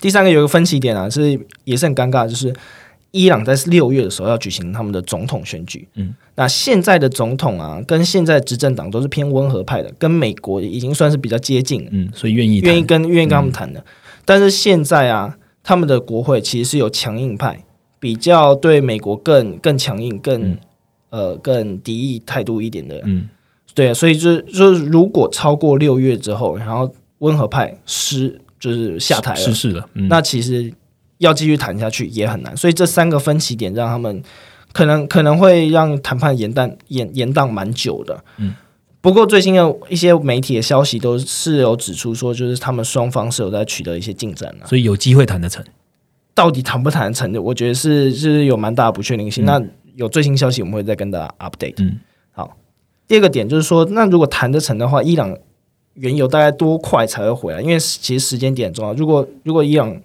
[0.00, 2.54] 第三个有一个分歧点啊，是也是很尴尬，就是
[3.10, 5.86] 伊朗在六月的时候要举行他们的总统选举。
[5.94, 11.90] 嗯，那现在的总统啊，跟现在执政党都是偏温和派的，跟美国已经算是比较接近了。
[11.92, 13.84] 嗯，所以愿意愿意跟愿意跟他们谈的。
[14.24, 17.64] 但是现在啊，他们的国会其实是有强硬派，
[18.00, 20.58] 比较对美国更更强硬、更、嗯
[21.16, 23.00] 呃更敌意态度一点的。
[23.04, 23.28] 嗯
[23.74, 29.86] 对啊，所以就就是如果超过六月之后，然后温和派失就是下台了，失势了。
[29.94, 30.72] 嗯，那其实
[31.18, 32.56] 要继续谈下去也很难。
[32.56, 34.22] 所以这三个分歧点让他们
[34.72, 38.24] 可能可能会让谈判延宕延延宕蛮久的。
[38.38, 38.54] 嗯。
[39.02, 45.62] 不过最新的一些媒体的消息都是有指出说，就是他们双方是有在取得一些进展的、所以有机会谈得成。
[46.34, 49.44] 到底谈不谈得成的，我觉得是是有蛮大的不确定性。
[49.44, 49.62] 那
[49.96, 51.74] 有最新消息，我们会再跟大家 update。
[51.78, 51.98] 嗯，
[52.32, 52.56] 好。
[53.08, 55.36] 第二个点就是说，那如果谈得成的话，伊朗
[55.94, 57.60] 原油大概多快才会回来？
[57.60, 58.92] 因为其实时间点很重要。
[58.94, 60.00] 如果如果伊朗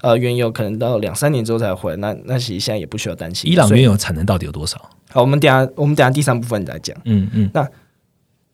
[0.00, 3.50] 呃原油可能到两三年之后才回来，那那其实现在也不需要担心。
[3.50, 4.78] 伊朗原油产能到底有多少？
[5.10, 6.96] 好，我们等下我们等下第三部分再讲。
[7.04, 7.66] 嗯嗯那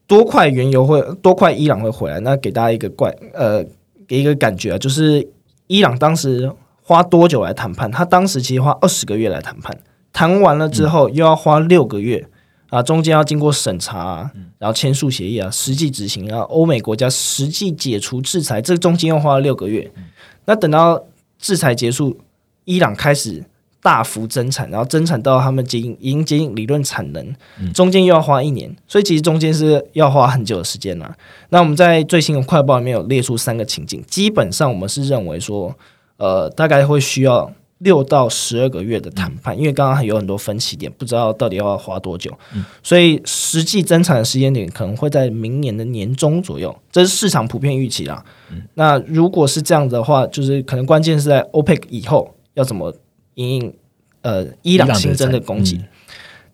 [0.06, 2.20] 多快原油会多快伊朗会回来？
[2.20, 3.64] 那给大家一个怪呃，
[4.06, 5.26] 给一个感觉啊，就是
[5.66, 6.50] 伊朗当时
[6.82, 7.90] 花多久来谈判？
[7.90, 9.76] 他当时其实花二十个月来谈判，
[10.18, 12.26] 谈完了之后又要花六个月
[12.70, 19.88] 啊，中间要经过审查、啊，然后签署协议啊，实际执行，啊欧美国家实际解除制裁，这中间又花了六个月。
[20.46, 21.04] 那等到
[21.38, 22.18] 制裁结束，
[22.64, 23.44] 伊朗开始
[23.80, 27.32] 大幅增产，然后增产到他们接近已经接近理论产能，
[27.72, 31.16] 中间又要花一年，所以其实中间是要花很久的时间啦。
[31.50, 35.72] 那我们在最新的快报里面有列出三个情境，基本上我们是认为说，
[36.16, 42.36] 呃，大概会需要六到十二个月的谈判，因为刚刚还有很多分歧点，不知道到底要花多久，
[42.82, 48.24] 所以实际增产的时间点可能会在明年的年中左右，这是市场普遍预期啦。
[48.74, 52.92] 那如果是这样的话，就是可能关键是在 OPEC 以后要怎么
[53.34, 53.74] 因应
[54.22, 55.76] 呃伊朗新增的供给。
[55.76, 55.84] 嗯。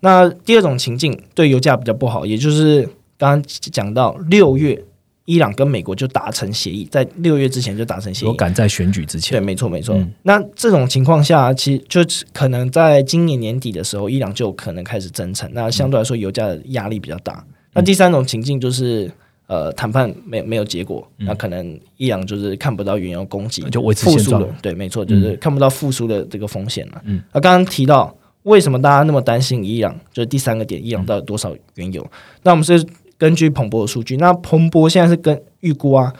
[0.00, 2.82] 那第二种情境对油价比较不好，也就是
[3.16, 4.84] 刚刚讲到六月，
[5.26, 8.28] 伊朗跟美国就达成协议，在六月之前就达成协议。
[8.28, 9.94] 我赶在选举之前对，没错没错。
[9.94, 12.00] 嗯那这种情况下，其实就
[12.32, 17.44] 可能在今年年底的时候，伊朗就可能开始增产，那相对来说油价的压力比较大。
[17.72, 19.10] 那第三种情境就是，
[19.46, 27.02] 呃谈判没没有结果，那可能伊朗就是看不到原油供给就维持复苏现状，对，没错，就是看不到复苏的这个风险了。
[27.04, 32.06] 嗯，那刚刚提到为什么大家那么担心伊朗，就是第三个点，伊朗到底多少原油？
[32.42, 32.84] 那我们是
[33.16, 36.12] 根据彭博的数据，那彭博现在是跟预估啊，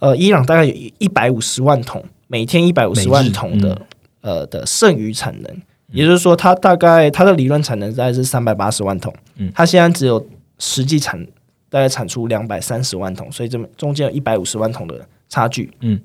[0.00, 3.80] 呃，伊朗大概有一百五十万桶，每天一百五十万桶的、
[4.20, 5.62] 呃的剩余产能，
[5.92, 10.26] 也就是说，它大概它的理论产能大概是三百八十万桶，嗯，它现在只有
[10.58, 11.24] 实际产
[11.68, 16.00] 大概产出两百三十万桶，所以这么中间有一百五十万桶的差距，嗯。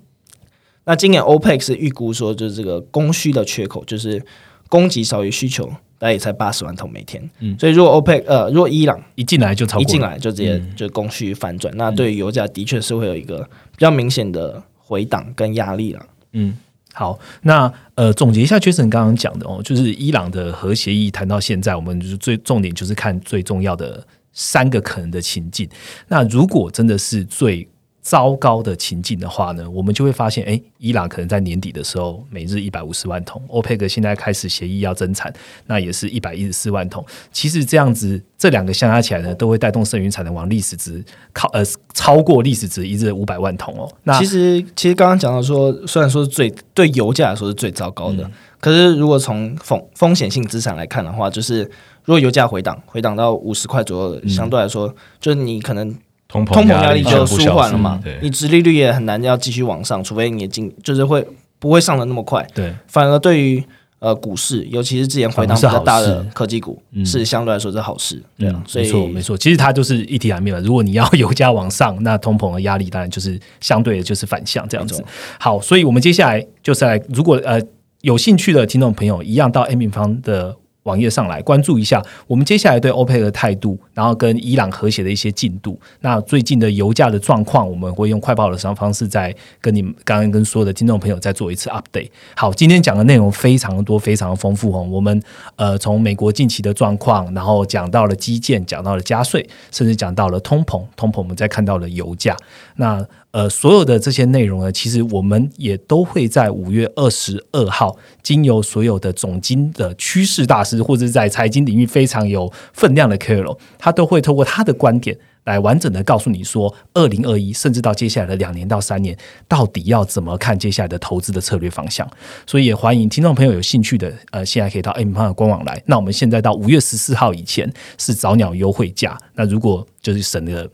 [0.86, 4.24] 那今年 OPEC 是预估说，就是这个供需的缺口，就是
[4.70, 5.70] 供给少于需求，
[6.00, 7.30] 大概也才八十万桶每天。
[7.40, 13.40] 嗯，所以如果 OPEC 呃，如果伊朗一进来就超过一进来就直接就供需反转，那对于油价的确是会有一个
[13.72, 16.06] 比较明显的回档跟压力了。
[16.34, 16.58] 嗯
[16.94, 25.70] 好，那呃，总结一下，Jason 刚刚讲的哦，就是伊朗的核协议谈到现在，我们就是最重点就是看最重要的三个可能的情境。
[26.08, 27.68] 那如果真的是最
[28.08, 35.34] 糟糕的情境的话呢，我们就会发现，哎，伊朗可能在年底的时候每日一百五十万桶，OPEC 现在开始协议要增产，
[35.66, 37.06] 那也是一百一十四万桶。
[37.34, 41.04] 其实这样子，这两个相加起来呢，都会带动剩余产能往历史值
[41.34, 41.62] 靠呃
[41.94, 43.92] 超过历史值一日五百万桶哦。
[44.04, 48.32] 那其实其实刚刚讲到说，虽然说是最对油价来说是最糟糕的，
[48.62, 51.64] 可是如果从风风险性资产来看的话，就是
[52.06, 55.94] 如果油价回档回档到五十块左右，相对来说，就是你可能
[56.28, 61.26] 通膨通膨压力就舒缓了嘛对，你殖利率也很难要继续往上，除非你的经就是会
[61.58, 63.64] 不会上的那么快，对，反而对于
[64.00, 70.60] 呃股市，尤其是之前回档比较大的科技股，是相对来说是好事，对啊嗯，所以没错没错，其实它就是一体两面嘛。
[70.64, 75.04] 如果你要油价往上，那通膨的压力当然就是相对的就是反向这样子。
[75.40, 77.60] 好，所以我们接下来就是来，如果呃
[78.02, 80.56] 有兴趣的听众朋友，一样到 A 平方的。
[80.88, 85.78] 网页上来关注一下我们接下来对欧佩克的态度，然后跟伊朗和谐的一些进度。
[86.00, 92.10] 那最近的油价的状况，我们会用快报的方式再跟你们刚刚跟所有的听众朋友再做一次 update。
[92.36, 94.88] 好，今天讲的内容非常多，非常丰富哦。
[94.90, 95.22] 我们
[95.58, 102.36] 呃从美国近期的状况，然后讲到了基建，讲到了加税，甚至讲到了通膨，通膨我们再看到了油价。
[102.78, 103.06] 那
[103.38, 119.16] 呃，所有的这些内容呢，其实我们也都会在五月二十二号，经由所有的总经的趋势大师，或者是在财经领域非常有分量的 KOL，他都会透过他的观点来完整的告诉你说，二零二一甚至到接下来的两年到三年，
[119.48, 122.10] 到底要怎么看接下来的投资的策略方向。
[122.48, 125.80] 所以也欢迎听众朋友有兴趣的，呃，现在可以到 M 方的官网来。
[125.86, 130.68] 那我们现在到五月十四号以前是早鸟优惠价，那如果就是省了。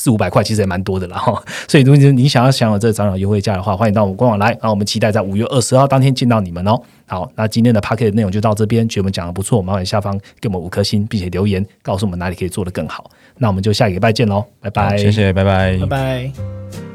[0.00, 4.48] 四五百块其实也蛮多的了哈， 所以如果你想要享有这个早鸟优惠价的话，欢迎到我们官网来。
[4.52, 6.80] 然后我们期待在五月二十号当天见到你们哦。
[7.06, 13.10] 好，那今天的 p a c k e t 内容就到这边，觉得我们讲的不错，麻烦下方给我们五颗星，并且留言告诉我们哪里可以做得更好。
[13.36, 16.89] 那我们就下个礼拜见喽，拜拜，谢谢，拜拜拜拜。